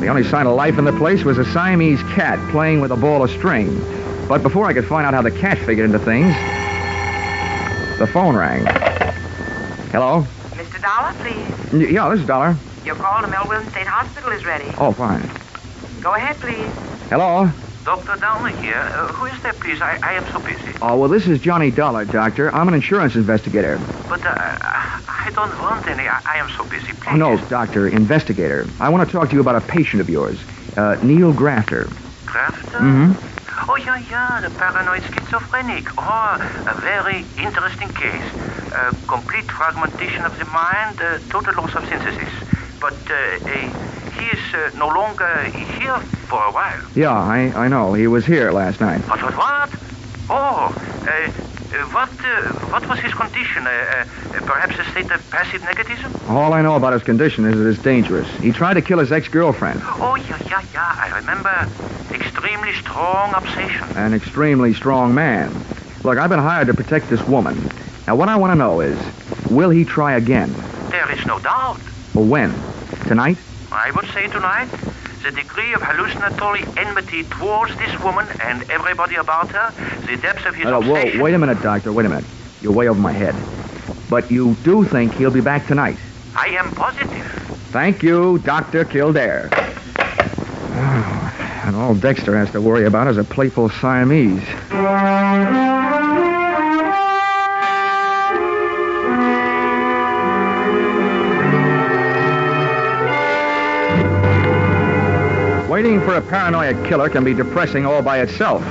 The 0.00 0.08
only 0.08 0.24
sign 0.24 0.46
of 0.46 0.56
life 0.56 0.78
in 0.78 0.86
the 0.86 0.92
place 0.94 1.24
was 1.24 1.36
a 1.36 1.44
Siamese 1.44 2.02
cat 2.14 2.38
playing 2.50 2.80
with 2.80 2.90
a 2.90 2.96
ball 2.96 3.22
of 3.22 3.30
string. 3.30 3.68
But 4.28 4.42
before 4.42 4.66
I 4.66 4.72
could 4.72 4.86
find 4.86 5.06
out 5.06 5.12
how 5.12 5.20
the 5.20 5.30
cat 5.30 5.58
figured 5.58 5.84
into 5.84 5.98
things, 5.98 6.34
the 7.98 8.06
phone 8.06 8.34
rang. 8.34 8.64
Hello? 9.92 10.26
Mr. 10.52 10.80
Dollar, 10.80 11.12
please. 11.18 11.72
Y- 11.72 11.92
Yeah, 11.92 12.08
this 12.08 12.20
is 12.20 12.26
Dollar. 12.26 12.56
Your 12.86 12.94
call 12.94 13.20
to 13.20 13.28
Melville 13.28 13.62
State 13.70 13.86
Hospital 13.86 14.32
is 14.32 14.44
ready. 14.46 14.64
Oh, 14.78 14.90
fine. 14.92 15.20
Go 16.00 16.14
ahead, 16.14 16.36
please. 16.40 16.66
Hello? 17.10 17.50
Dr. 17.84 18.16
Downer 18.16 18.50
here. 18.60 18.76
Uh, 18.76 19.08
who 19.08 19.26
is 19.26 19.42
there, 19.42 19.52
please? 19.54 19.80
I, 19.80 19.98
I 20.02 20.12
am 20.12 20.24
so 20.32 20.38
busy. 20.38 20.78
Oh, 20.80 20.96
well, 20.96 21.08
this 21.08 21.26
is 21.26 21.40
Johnny 21.40 21.70
Dollar, 21.70 22.04
Doctor. 22.04 22.54
I'm 22.54 22.68
an 22.68 22.74
insurance 22.74 23.16
investigator. 23.16 23.78
But 24.08 24.24
uh, 24.24 24.32
I 24.32 25.30
don't 25.34 25.50
want 25.60 25.86
any. 25.88 26.06
I, 26.06 26.20
I 26.24 26.36
am 26.38 26.48
so 26.50 26.64
busy. 26.64 26.92
Please. 26.92 27.08
Oh, 27.08 27.16
no, 27.16 27.36
Doctor, 27.48 27.88
investigator. 27.88 28.68
I 28.78 28.88
want 28.88 29.08
to 29.08 29.12
talk 29.12 29.28
to 29.30 29.34
you 29.34 29.40
about 29.40 29.56
a 29.56 29.60
patient 29.62 30.00
of 30.00 30.08
yours, 30.08 30.38
uh, 30.76 30.96
Neil 31.02 31.32
Grafter. 31.32 31.88
Grafter? 32.26 32.78
Mm-hmm. 32.78 33.70
Oh, 33.70 33.76
yeah, 33.76 33.98
yeah, 34.10 34.40
the 34.40 34.50
paranoid 34.58 35.02
schizophrenic. 35.02 35.86
Oh, 35.98 36.64
a 36.66 36.80
very 36.80 37.24
interesting 37.38 37.88
case. 37.90 38.22
Uh, 38.72 38.92
complete 39.08 39.44
fragmentation 39.50 40.24
of 40.24 40.38
the 40.38 40.44
mind, 40.46 41.00
uh, 41.00 41.18
total 41.30 41.54
loss 41.54 41.74
of 41.74 41.86
synthesis. 41.88 42.32
But 42.80 42.94
uh, 43.10 43.38
uh, 43.46 43.91
he 44.22 44.36
is 44.36 44.54
uh, 44.54 44.70
no 44.76 44.88
longer 44.88 45.44
here 45.44 45.98
for 46.28 46.40
a 46.42 46.52
while. 46.52 46.80
Yeah, 46.94 47.10
I, 47.10 47.52
I 47.64 47.68
know. 47.68 47.94
He 47.94 48.06
was 48.06 48.24
here 48.24 48.52
last 48.52 48.80
night. 48.80 49.00
What, 49.08 49.22
what, 49.22 49.36
what? 49.36 49.70
Oh, 50.30 50.70
uh, 51.06 51.10
uh, 51.10 51.86
what, 51.90 52.10
uh, 52.24 52.52
what 52.70 52.88
was 52.88 53.00
his 53.00 53.12
condition? 53.14 53.66
Uh, 53.66 53.70
uh, 53.70 54.04
perhaps 54.46 54.78
a 54.78 54.84
state 54.92 55.10
of 55.10 55.28
passive 55.30 55.62
negativism? 55.62 56.30
All 56.30 56.52
I 56.52 56.62
know 56.62 56.76
about 56.76 56.92
his 56.92 57.02
condition 57.02 57.44
is 57.46 57.56
that 57.56 57.66
it's 57.68 57.82
dangerous. 57.82 58.28
He 58.36 58.52
tried 58.52 58.74
to 58.74 58.82
kill 58.82 58.98
his 58.98 59.10
ex-girlfriend. 59.10 59.80
Oh, 59.84 60.14
yeah, 60.14 60.38
yeah, 60.48 60.64
yeah. 60.72 60.94
I 60.96 61.18
remember. 61.18 61.68
Extremely 62.14 62.72
strong 62.74 63.34
obsession. 63.34 63.96
An 63.96 64.14
extremely 64.14 64.74
strong 64.74 65.14
man. 65.14 65.52
Look, 66.04 66.18
I've 66.18 66.30
been 66.30 66.38
hired 66.38 66.66
to 66.68 66.74
protect 66.74 67.08
this 67.08 67.22
woman. 67.26 67.70
Now, 68.06 68.16
what 68.16 68.28
I 68.28 68.36
want 68.36 68.52
to 68.52 68.56
know 68.56 68.80
is, 68.80 68.98
will 69.50 69.70
he 69.70 69.84
try 69.84 70.16
again? 70.16 70.52
There 70.90 71.10
is 71.10 71.24
no 71.26 71.38
doubt. 71.38 71.78
When? 72.14 72.52
Tonight? 73.06 73.38
I 73.72 73.90
would 73.94 74.06
say 74.10 74.26
tonight, 74.28 74.68
the 75.22 75.30
degree 75.30 75.72
of 75.72 75.82
hallucinatory 75.82 76.64
enmity 76.76 77.24
towards 77.24 77.76
this 77.76 77.98
woman 78.00 78.26
and 78.40 78.68
everybody 78.70 79.16
about 79.16 79.48
her, 79.50 79.70
the 80.06 80.16
depth 80.16 80.46
of 80.46 80.54
his 80.54 80.66
Uh, 80.66 80.80
whoa, 80.80 80.94
obsession. 80.96 81.20
wait 81.20 81.34
a 81.34 81.38
minute, 81.38 81.62
Doctor. 81.62 81.92
Wait 81.92 82.06
a 82.06 82.08
minute. 82.08 82.24
You're 82.60 82.72
way 82.72 82.88
over 82.88 83.00
my 83.00 83.12
head. 83.12 83.34
But 84.10 84.30
you 84.30 84.54
do 84.62 84.84
think 84.84 85.14
he'll 85.14 85.30
be 85.30 85.40
back 85.40 85.66
tonight? 85.66 85.96
I 86.36 86.48
am 86.48 86.70
positive. 86.72 87.24
Thank 87.70 88.02
you, 88.02 88.38
Dr. 88.38 88.84
Kildare. 88.84 89.48
Oh, 89.54 91.60
and 91.64 91.76
all 91.76 91.94
Dexter 91.94 92.36
has 92.36 92.50
to 92.52 92.60
worry 92.60 92.84
about 92.84 93.08
is 93.08 93.16
a 93.16 93.24
playful 93.24 93.68
Siamese. 93.70 94.42
For 106.04 106.14
a 106.16 106.20
paranoid 106.20 106.86
killer 106.86 107.08
can 107.08 107.24
be 107.24 107.34
depressing 107.34 107.86
all 107.86 108.02
by 108.02 108.20
itself. 108.20 108.62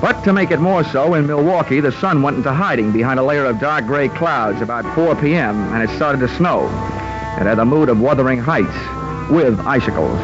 But 0.00 0.22
to 0.22 0.32
make 0.32 0.52
it 0.52 0.60
more 0.60 0.84
so, 0.84 1.14
in 1.14 1.26
Milwaukee, 1.26 1.80
the 1.80 1.90
sun 1.92 2.22
went 2.22 2.36
into 2.36 2.52
hiding 2.52 2.92
behind 2.92 3.18
a 3.18 3.22
layer 3.22 3.44
of 3.44 3.58
dark 3.58 3.86
gray 3.86 4.08
clouds 4.08 4.60
about 4.60 4.84
4 4.94 5.16
p.m., 5.16 5.56
and 5.74 5.82
it 5.82 5.94
started 5.96 6.20
to 6.20 6.28
snow. 6.36 6.66
It 7.36 7.46
had 7.46 7.58
a 7.58 7.64
mood 7.64 7.88
of 7.88 8.00
Wuthering 8.00 8.38
Heights, 8.38 8.68
with 9.30 9.58
icicles. 9.60 10.18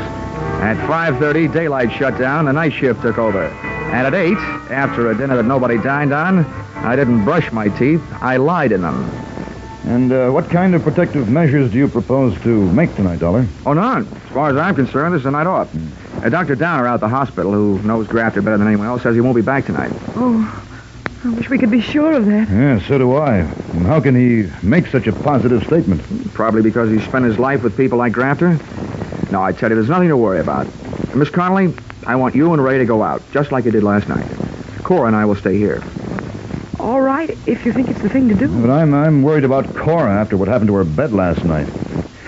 At 0.63 0.77
5.30, 0.89 1.53
daylight 1.53 1.93
shut 1.93 2.17
down, 2.19 2.45
the 2.45 2.53
night 2.53 2.73
shift 2.73 3.03
took 3.03 3.19
over. 3.19 3.47
And 3.47 4.07
at 4.07 4.15
8, 4.15 4.37
after 4.71 5.11
a 5.11 5.17
dinner 5.17 5.37
that 5.37 5.45
nobody 5.45 5.79
dined 5.79 6.13
on, 6.13 6.45
I 6.77 6.95
didn't 6.95 7.25
brush 7.25 7.51
my 7.51 7.69
teeth, 7.69 8.03
I 8.21 8.37
lied 8.37 8.71
in 8.71 8.83
them. 8.83 9.11
And 9.87 10.13
uh, 10.13 10.31
what 10.31 10.49
kind 10.49 10.75
of 10.75 10.83
protective 10.83 11.29
measures 11.29 11.73
do 11.73 11.79
you 11.79 11.89
propose 11.89 12.41
to 12.43 12.73
make 12.73 12.95
tonight, 12.95 13.19
Dollar? 13.19 13.47
Oh, 13.67 13.75
none. 13.75 14.07
As 14.07 14.33
far 14.33 14.51
as 14.51 14.57
I'm 14.57 14.75
concerned, 14.75 15.15
this 15.15 15.21
is 15.21 15.27
a 15.27 15.31
night 15.31 15.47
off. 15.47 15.69
Uh, 16.25 16.31
Dr. 16.31 16.55
Downer 16.55 16.87
out 16.87 16.95
at 16.95 17.01
the 17.01 17.09
hospital, 17.09 17.53
who 17.53 17.79
knows 17.83 18.07
Grafter 18.07 18.41
better 18.41 18.57
than 18.57 18.67
anyone 18.67 18.87
else, 18.87 19.03
says 19.03 19.15
he 19.15 19.21
won't 19.21 19.37
be 19.37 19.43
back 19.43 19.67
tonight. 19.67 19.93
Oh, 20.17 20.65
I 21.23 21.29
wish 21.29 21.51
we 21.51 21.59
could 21.59 21.71
be 21.71 21.83
sure 21.83 22.13
of 22.15 22.25
that. 22.25 22.49
Yeah, 22.49 22.81
so 22.81 22.97
do 22.97 23.15
I. 23.15 23.41
And 23.41 23.87
how 23.87 24.01
can 24.01 24.15
he 24.15 24.51
make 24.67 24.87
such 24.87 25.07
a 25.07 25.13
positive 25.13 25.63
statement? 25.65 26.03
Probably 26.33 26.63
because 26.63 26.91
he 26.91 26.99
spent 27.01 27.27
his 27.27 27.39
life 27.39 27.63
with 27.63 27.77
people 27.77 27.99
like 27.99 28.15
Grafter. 28.15 28.59
No, 29.31 29.43
I 29.43 29.53
tell 29.53 29.69
you, 29.69 29.75
there's 29.77 29.91
nothing 29.91 30.09
to 30.09 30.17
worry 30.17 30.41
about. 30.41 30.67
Uh, 30.67 31.17
Miss 31.17 31.29
Connelly, 31.29 31.75
I 32.07 32.17
want 32.17 32.35
you 32.35 32.55
and 32.55 32.65
Ray 32.65 32.79
to 32.79 32.87
go 32.87 33.03
out, 33.03 33.23
just 33.31 33.53
like 33.53 33.67
you 33.67 33.71
did 33.71 33.83
last 33.83 34.09
night. 34.09 34.27
Cora 34.83 35.09
and 35.09 35.17
I 35.17 35.27
will 35.27 35.37
stay 35.37 35.59
here. 35.59 35.83
All 36.81 37.03
right, 37.03 37.31
if 37.47 37.67
you 37.67 37.73
think 37.75 37.89
it's 37.91 38.01
the 38.01 38.09
thing 38.09 38.29
to 38.31 38.35
do. 38.35 38.49
But 38.63 38.71
I'm 38.71 38.95
I'm 38.95 39.23
worried 39.23 39.45
about 39.45 39.75
Cora 39.75 40.11
after 40.11 40.39
what 40.39 40.49
happened 40.49 40.69
to 40.69 40.75
her 40.75 40.85
bed 40.85 41.13
last 41.13 41.45
night. 41.45 41.69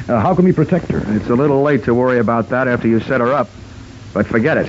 Uh, 0.08 0.20
how 0.20 0.34
can 0.34 0.44
we 0.44 0.52
protect 0.52 0.88
her? 0.88 1.02
It's 1.16 1.28
a 1.28 1.34
little 1.34 1.62
late 1.62 1.84
to 1.84 1.94
worry 1.94 2.18
about 2.18 2.50
that 2.50 2.68
after 2.68 2.88
you 2.88 3.00
set 3.00 3.20
her 3.20 3.32
up. 3.32 3.48
But 4.16 4.26
forget 4.26 4.56
it. 4.56 4.66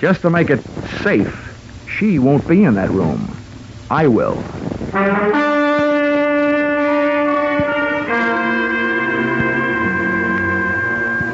Just 0.00 0.22
to 0.22 0.30
make 0.30 0.50
it 0.50 0.58
safe, 1.04 1.32
she 1.88 2.18
won't 2.18 2.48
be 2.48 2.64
in 2.64 2.74
that 2.74 2.90
room. 2.90 3.32
I 3.88 4.08
will. 4.08 4.36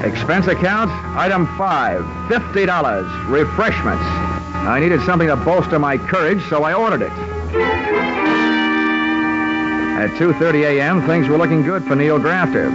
Expense 0.04 0.46
account, 0.46 0.90
item 1.16 1.46
five, 1.56 2.02
$50. 2.28 3.30
Refreshments. 3.30 4.04
I 4.04 4.78
needed 4.78 5.00
something 5.06 5.28
to 5.28 5.36
bolster 5.36 5.78
my 5.78 5.96
courage, 5.96 6.42
so 6.50 6.64
I 6.64 6.74
ordered 6.74 7.00
it. 7.00 7.12
At 9.96 10.10
2.30 10.18 10.64
a.m., 10.64 11.06
things 11.06 11.28
were 11.28 11.38
looking 11.38 11.62
good 11.62 11.82
for 11.86 11.96
Neil 11.96 12.18
Grafter. 12.18 12.68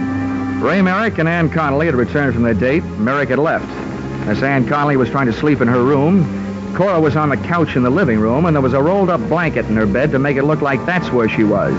Ray 0.60 0.82
Merrick 0.82 1.18
and 1.18 1.28
Ann 1.28 1.48
Connelly 1.48 1.86
had 1.86 1.94
returned 1.94 2.34
from 2.34 2.42
their 2.42 2.54
date. 2.54 2.82
Merrick 2.98 3.28
had 3.28 3.38
left. 3.38 3.81
As 4.26 4.42
Ann 4.42 4.66
Connelly 4.66 4.96
was 4.96 5.10
trying 5.10 5.26
to 5.26 5.32
sleep 5.32 5.60
in 5.60 5.68
her 5.68 5.82
room, 5.82 6.74
Cora 6.74 7.00
was 7.00 7.16
on 7.16 7.28
the 7.28 7.36
couch 7.36 7.76
in 7.76 7.82
the 7.82 7.90
living 7.90 8.18
room, 8.18 8.46
and 8.46 8.56
there 8.56 8.62
was 8.62 8.72
a 8.72 8.82
rolled-up 8.82 9.20
blanket 9.28 9.66
in 9.66 9.76
her 9.76 9.86
bed 9.86 10.12
to 10.12 10.18
make 10.18 10.36
it 10.36 10.44
look 10.44 10.62
like 10.62 10.86
that's 10.86 11.10
where 11.10 11.28
she 11.28 11.44
was. 11.44 11.74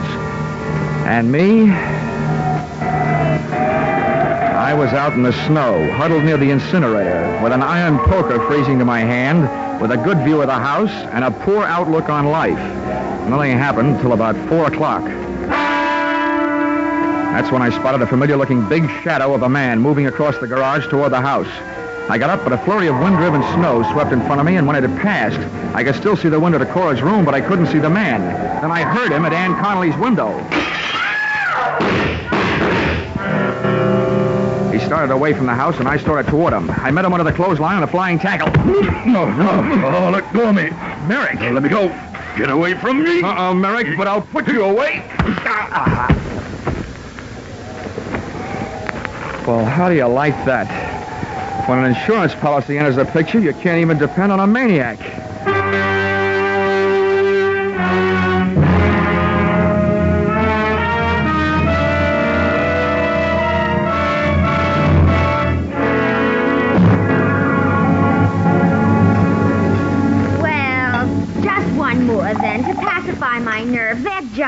And 1.06 1.32
me? 1.32 1.72
I 4.52 4.74
was 4.74 4.92
out 4.94 5.14
in 5.14 5.24
the 5.24 5.34
snow, 5.48 5.90
huddled 5.94 6.26
near 6.26 6.38
the 6.38 6.52
incinerator, 6.52 7.40
with 7.42 7.54
an 7.54 7.64
iron 7.64 7.98
poker 8.00 8.46
freezing 8.48 8.78
to 8.80 8.86
my 8.86 9.00
hand, 9.00 9.50
with 9.82 9.92
a 9.92 9.98
good 9.98 10.20
view 10.20 10.42
of 10.42 10.48
the 10.48 10.54
house 10.54 10.92
and 11.12 11.24
a 11.24 11.32
poor 11.32 11.64
outlook 11.64 12.10
on 12.10 12.28
life. 12.28 12.60
Nothing 13.30 13.58
happened 13.58 13.96
until 13.96 14.14
about 14.14 14.36
4 14.50 14.68
o'clock. 14.68 15.04
That's 17.34 17.52
when 17.52 17.62
I 17.62 17.70
spotted 17.72 18.02
a 18.02 18.08
familiar 18.08 18.38
looking 18.38 18.68
big 18.70 18.88
shadow 19.02 19.34
of 19.34 19.44
a 19.44 19.50
man 19.50 19.80
moving 19.80 20.08
across 20.08 20.38
the 20.38 20.48
garage 20.48 20.88
toward 20.90 21.14
the 21.14 21.22
house. 21.22 21.48
I 22.10 22.18
got 22.18 22.30
up, 22.30 22.44
but 22.44 22.52
a 22.52 22.58
flurry 22.60 22.88
of 22.88 23.00
wind 23.00 23.16
driven 23.16 23.42
snow 23.54 23.82
swept 23.94 24.12
in 24.12 24.20
front 24.22 24.42
of 24.42 24.46
me, 24.46 24.58
and 24.58 24.68
when 24.68 24.76
it 24.76 24.84
had 24.88 25.00
passed, 25.02 25.40
I 25.74 25.84
could 25.84 25.96
still 25.96 26.18
see 26.18 26.28
the 26.28 26.40
window 26.40 26.60
to 26.60 26.66
Cora's 26.66 27.02
room, 27.02 27.24
but 27.24 27.34
I 27.34 27.40
couldn't 27.40 27.68
see 27.68 27.80
the 27.80 27.90
man. 27.90 28.22
Then 28.62 28.72
I 28.72 28.82
heard 28.84 29.12
him 29.12 29.26
at 29.26 29.32
Ann 29.32 29.56
Connelly's 29.56 29.96
window. 29.96 30.38
He 34.72 34.80
started 34.86 35.14
away 35.14 35.34
from 35.34 35.46
the 35.46 35.56
house, 35.56 35.80
and 35.80 35.88
I 35.88 35.98
started 35.98 36.30
toward 36.30 36.52
him. 36.52 36.70
I 36.70 36.92
met 36.92 37.06
him 37.06 37.14
under 37.14 37.24
the 37.24 37.32
clothesline 37.32 37.78
on 37.78 37.84
a 37.84 37.88
flying 37.88 38.20
tackle. 38.20 38.52
No, 39.06 39.32
no. 39.32 39.50
Oh, 39.86 40.10
let 40.12 40.32
go 40.34 40.50
of 40.50 40.56
me. 40.56 40.70
Merrick! 41.08 41.40
Let 41.40 41.64
me 41.64 41.70
go. 41.70 41.88
Get 42.38 42.50
away 42.50 42.74
from 42.74 43.04
me. 43.04 43.22
Uh-uh, 43.22 43.54
Merrick, 43.54 43.96
but 43.98 44.08
I'll 44.08 44.22
put 44.22 44.48
you 44.48 44.66
away. 44.66 45.04
Ah. 45.20 46.10
Well, 49.48 49.66
how 49.66 49.90
do 49.90 49.96
you 49.96 50.06
like 50.06 50.36
that? 50.46 50.93
When 51.66 51.80
an 51.80 51.86
insurance 51.86 52.36
policy 52.36 52.78
enters 52.78 52.98
the 52.98 53.06
picture, 53.06 53.40
you 53.40 53.54
can't 53.54 53.80
even 53.80 53.98
depend 53.98 54.34
on 54.34 54.42
a 54.42 54.48
maniac. 54.48 55.00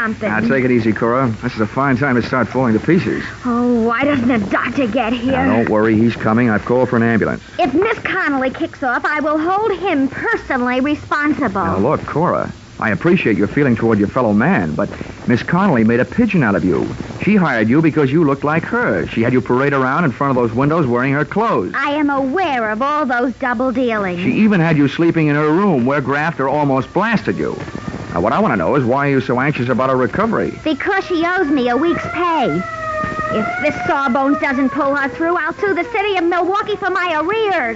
Nerves. 0.07 0.21
Now, 0.21 0.39
take 0.39 0.63
it 0.63 0.71
easy, 0.71 0.93
Cora. 0.93 1.27
This 1.41 1.53
is 1.53 1.61
a 1.61 1.67
fine 1.67 1.97
time 1.97 2.15
to 2.15 2.21
start 2.21 2.47
falling 2.47 2.73
to 2.73 2.79
pieces. 2.79 3.23
Oh, 3.43 3.83
why 3.83 4.03
doesn't 4.03 4.27
the 4.27 4.39
doctor 4.49 4.87
get 4.87 5.13
here? 5.13 5.31
Now, 5.31 5.57
don't 5.57 5.69
worry, 5.69 5.95
he's 5.95 6.15
coming. 6.15 6.49
I've 6.49 6.65
called 6.65 6.89
for 6.89 6.97
an 6.97 7.03
ambulance. 7.03 7.43
If 7.59 7.73
Miss 7.73 7.97
Connelly 7.99 8.51
kicks 8.51 8.83
off, 8.83 9.03
I 9.05 9.19
will 9.19 9.37
hold 9.37 9.71
him 9.79 10.07
personally 10.07 10.79
responsible. 10.81 11.63
Now, 11.65 11.77
look, 11.77 12.01
Cora, 12.05 12.53
I 12.79 12.91
appreciate 12.91 13.37
your 13.37 13.47
feeling 13.47 13.75
toward 13.75 13.99
your 13.99 14.07
fellow 14.07 14.33
man, 14.33 14.75
but 14.75 14.89
Miss 15.27 15.41
Connelly 15.43 15.83
made 15.83 15.99
a 15.99 16.05
pigeon 16.05 16.43
out 16.43 16.55
of 16.55 16.63
you. 16.63 16.87
She 17.23 17.35
hired 17.35 17.69
you 17.69 17.81
because 17.81 18.11
you 18.11 18.23
looked 18.23 18.43
like 18.43 18.63
her. 18.65 19.07
She 19.07 19.21
had 19.21 19.33
you 19.33 19.41
parade 19.41 19.73
around 19.73 20.03
in 20.03 20.11
front 20.11 20.37
of 20.37 20.43
those 20.43 20.55
windows 20.55 20.85
wearing 20.85 21.13
her 21.13 21.25
clothes. 21.25 21.73
I 21.75 21.91
am 21.91 22.09
aware 22.09 22.69
of 22.69 22.81
all 22.81 23.05
those 23.05 23.33
double 23.35 23.71
dealings. 23.71 24.21
She 24.21 24.33
even 24.33 24.59
had 24.59 24.77
you 24.77 24.87
sleeping 24.87 25.27
in 25.27 25.35
her 25.35 25.51
room 25.51 25.85
where 25.85 26.01
Grafter 26.01 26.47
almost 26.47 26.93
blasted 26.93 27.37
you. 27.37 27.57
Now, 28.15 28.21
what 28.21 28.31
I 28.31 28.39
want 28.39 28.53
to 28.53 28.55
know 28.55 28.75
is 28.75 28.85
why 28.85 29.07
are 29.07 29.11
you 29.11 29.19
so 29.19 29.41
anxious 29.41 29.67
about 29.67 29.89
her 29.89 29.97
recovery? 29.97 30.57
Because 30.63 31.03
she 31.03 31.25
owes 31.25 31.47
me 31.47 31.67
a 31.67 31.75
week's 31.75 32.07
pay. 32.13 32.61
If 33.33 33.45
this 33.61 33.75
Sawbones 33.87 34.39
doesn't 34.39 34.69
pull 34.69 34.95
her 34.95 35.09
through, 35.09 35.35
I'll 35.35 35.51
sue 35.55 35.73
the 35.73 35.83
city 35.91 36.15
of 36.15 36.23
Milwaukee 36.23 36.77
for 36.77 36.89
my 36.89 37.19
arrears. 37.19 37.75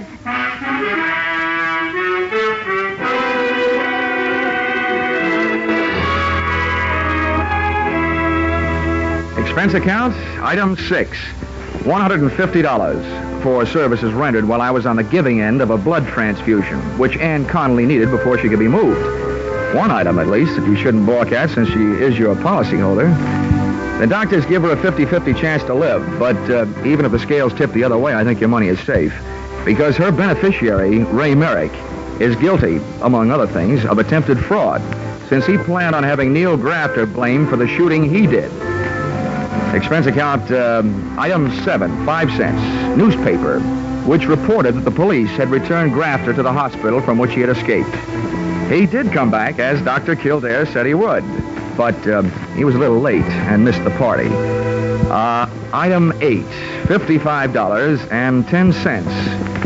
Expense 9.44 9.74
account, 9.74 10.16
item 10.42 10.74
six. 10.88 11.18
$150 11.80 13.42
for 13.42 13.66
services 13.66 14.14
rendered 14.14 14.48
while 14.48 14.62
I 14.62 14.70
was 14.70 14.86
on 14.86 14.96
the 14.96 15.04
giving 15.04 15.42
end 15.42 15.60
of 15.60 15.68
a 15.68 15.76
blood 15.76 16.06
transfusion, 16.08 16.78
which 16.96 17.18
Ann 17.18 17.44
Connelly 17.44 17.84
needed 17.84 18.10
before 18.10 18.38
she 18.38 18.48
could 18.48 18.58
be 18.58 18.68
moved. 18.68 19.29
One 19.74 19.92
item, 19.92 20.18
at 20.18 20.26
least, 20.26 20.56
that 20.56 20.66
you 20.66 20.74
shouldn't 20.74 21.08
at 21.08 21.50
since 21.50 21.68
she 21.68 21.78
is 21.78 22.18
your 22.18 22.34
policyholder. 22.34 23.08
The 24.00 24.06
doctors 24.06 24.44
give 24.46 24.62
her 24.62 24.72
a 24.72 24.76
50-50 24.76 25.38
chance 25.38 25.62
to 25.64 25.74
live, 25.74 26.18
but 26.18 26.36
uh, 26.50 26.66
even 26.84 27.04
if 27.04 27.12
the 27.12 27.18
scales 27.20 27.54
tip 27.54 27.72
the 27.72 27.84
other 27.84 27.96
way, 27.96 28.14
I 28.14 28.24
think 28.24 28.40
your 28.40 28.48
money 28.48 28.66
is 28.66 28.80
safe. 28.80 29.14
Because 29.64 29.96
her 29.96 30.10
beneficiary, 30.10 31.04
Ray 31.04 31.36
Merrick, 31.36 31.70
is 32.20 32.34
guilty, 32.36 32.80
among 33.02 33.30
other 33.30 33.46
things, 33.46 33.84
of 33.84 33.98
attempted 33.98 34.38
fraud, 34.40 34.82
since 35.28 35.46
he 35.46 35.56
planned 35.56 35.94
on 35.94 36.02
having 36.02 36.32
Neil 36.32 36.56
Grafter 36.56 37.06
blamed 37.06 37.48
for 37.48 37.56
the 37.56 37.68
shooting 37.68 38.02
he 38.02 38.26
did. 38.26 38.50
Expense 39.72 40.06
account, 40.06 40.50
um, 40.50 41.16
item 41.16 41.48
seven, 41.62 42.04
five 42.04 42.28
cents. 42.32 42.60
Newspaper, 42.98 43.60
which 44.04 44.24
reported 44.24 44.74
that 44.74 44.84
the 44.84 44.90
police 44.90 45.30
had 45.30 45.48
returned 45.48 45.92
Grafter 45.92 46.34
to 46.34 46.42
the 46.42 46.52
hospital 46.52 47.00
from 47.00 47.18
which 47.18 47.32
he 47.32 47.40
had 47.40 47.50
escaped. 47.50 47.94
He 48.70 48.86
did 48.86 49.10
come 49.10 49.32
back, 49.32 49.58
as 49.58 49.82
Dr. 49.82 50.14
Kildare 50.14 50.64
said 50.64 50.86
he 50.86 50.94
would, 50.94 51.24
but 51.76 52.06
um, 52.06 52.30
he 52.54 52.62
was 52.62 52.76
a 52.76 52.78
little 52.78 53.00
late 53.00 53.24
and 53.24 53.64
missed 53.64 53.82
the 53.82 53.90
party. 53.90 54.28
Uh, 55.10 55.50
item 55.72 56.12
eight, 56.20 56.46
$55.10. 56.84 57.98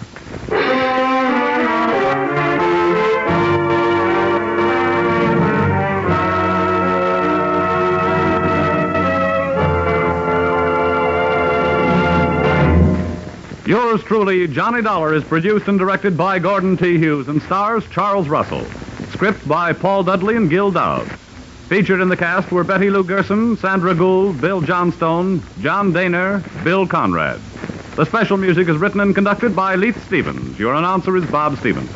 Yours 13.66 14.03
truly, 14.03 14.46
Johnny 14.48 14.81
Dollar, 14.81 15.14
is 15.14 15.22
produced 15.24 15.68
and 15.68 15.79
directed 15.79 16.16
by 16.16 16.38
Gordon 16.38 16.79
T. 16.79 16.96
Hughes 16.96 17.29
and 17.29 17.42
stars 17.42 17.85
Charles 17.90 18.27
Russell. 18.27 18.64
Script 19.18 19.48
by 19.48 19.72
Paul 19.72 20.04
Dudley 20.04 20.37
and 20.37 20.48
Gil 20.48 20.70
Doud. 20.70 21.11
Featured 21.68 22.00
in 22.00 22.09
the 22.09 22.16
cast 22.16 22.52
were 22.52 22.62
Betty 22.62 22.88
Lou 22.88 23.02
Gerson, 23.02 23.57
Sandra 23.57 23.92
Gould, 23.92 24.40
Bill 24.40 24.61
Johnstone, 24.61 25.42
John 25.61 25.92
Dehner, 25.92 26.40
Bill 26.62 26.87
Conrad. 26.87 27.40
The 27.96 28.07
special 28.07 28.37
music 28.37 28.68
is 28.68 28.76
written 28.76 29.00
and 29.00 29.16
conducted 29.16 29.57
by 29.57 29.74
Leith 29.74 30.00
Stevens. 30.07 30.57
Your 30.57 30.72
announcer 30.74 31.16
is 31.16 31.24
Bob 31.24 31.59
Stevens. 31.59 31.90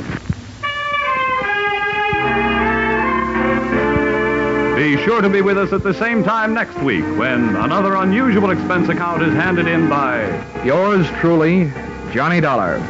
Be 4.74 4.96
sure 5.04 5.20
to 5.20 5.30
be 5.30 5.42
with 5.42 5.58
us 5.58 5.72
at 5.72 5.84
the 5.84 5.94
same 5.94 6.24
time 6.24 6.52
next 6.52 6.76
week 6.80 7.04
when 7.16 7.54
another 7.54 7.94
unusual 7.94 8.50
expense 8.50 8.88
account 8.88 9.22
is 9.22 9.32
handed 9.32 9.68
in 9.68 9.88
by 9.88 10.24
Yours 10.64 11.06
truly, 11.20 11.70
Johnny 12.10 12.40
Dollar. 12.40 12.80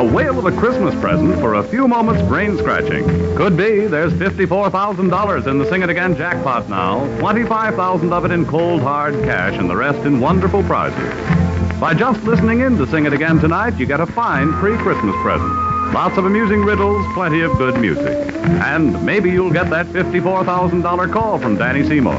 A 0.00 0.02
whale 0.02 0.38
of 0.38 0.46
a 0.46 0.58
Christmas 0.58 0.94
present 0.94 1.38
for 1.40 1.56
a 1.56 1.62
few 1.62 1.86
moments 1.86 2.22
brain 2.22 2.56
scratching. 2.56 3.04
Could 3.36 3.54
be 3.54 3.86
there's 3.86 4.14
$54,000 4.14 5.46
in 5.46 5.58
the 5.58 5.68
Sing 5.68 5.82
It 5.82 5.90
Again 5.90 6.16
jackpot 6.16 6.70
now, 6.70 7.04
25,000 7.18 8.10
of 8.10 8.24
it 8.24 8.30
in 8.30 8.46
cold 8.46 8.80
hard 8.80 9.12
cash 9.24 9.58
and 9.58 9.68
the 9.68 9.76
rest 9.76 9.98
in 10.06 10.18
wonderful 10.18 10.62
prizes. 10.62 11.78
By 11.78 11.92
just 11.92 12.24
listening 12.24 12.60
in 12.60 12.78
to 12.78 12.86
Sing 12.86 13.04
It 13.04 13.12
Again 13.12 13.40
tonight, 13.40 13.78
you 13.78 13.84
get 13.84 14.00
a 14.00 14.06
fine 14.06 14.54
pre-Christmas 14.54 15.14
present. 15.16 15.52
Lots 15.92 16.16
of 16.16 16.24
amusing 16.24 16.64
riddles, 16.64 17.04
plenty 17.12 17.42
of 17.42 17.52
good 17.58 17.78
music. 17.78 18.16
And 18.64 19.04
maybe 19.04 19.30
you'll 19.30 19.52
get 19.52 19.68
that 19.68 19.84
$54,000 19.88 21.12
call 21.12 21.38
from 21.38 21.58
Danny 21.58 21.86
Seymour. 21.86 22.16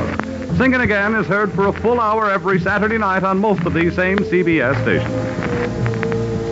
Sing 0.55 0.75
It 0.75 0.81
Again 0.81 1.15
is 1.15 1.25
heard 1.25 1.51
for 1.51 1.65
a 1.65 1.73
full 1.73 1.99
hour 1.99 2.29
every 2.29 2.59
Saturday 2.59 2.99
night 2.99 3.23
on 3.23 3.39
most 3.39 3.65
of 3.65 3.73
these 3.73 3.95
same 3.95 4.19
CBS 4.19 4.79
stations. 4.83 5.90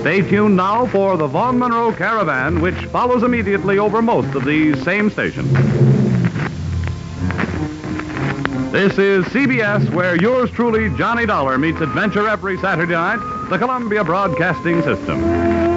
Stay 0.01 0.21
tuned 0.21 0.55
now 0.55 0.85
for 0.87 1.17
the 1.17 1.27
Vaughn 1.27 1.59
Monroe 1.59 1.91
Caravan, 1.91 2.61
which 2.61 2.75
follows 2.85 3.21
immediately 3.21 3.79
over 3.79 4.01
most 4.01 4.33
of 4.33 4.45
these 4.45 4.81
same 4.83 5.09
stations. 5.09 5.51
This 8.71 8.97
is 8.97 9.25
CBS, 9.25 9.89
where 9.93 10.15
yours 10.15 10.51
truly, 10.51 10.89
Johnny 10.97 11.25
Dollar, 11.25 11.57
meets 11.57 11.81
adventure 11.81 12.29
every 12.29 12.57
Saturday 12.59 12.93
night, 12.93 13.19
the 13.49 13.57
Columbia 13.57 14.05
Broadcasting 14.05 14.81
System. 14.83 15.68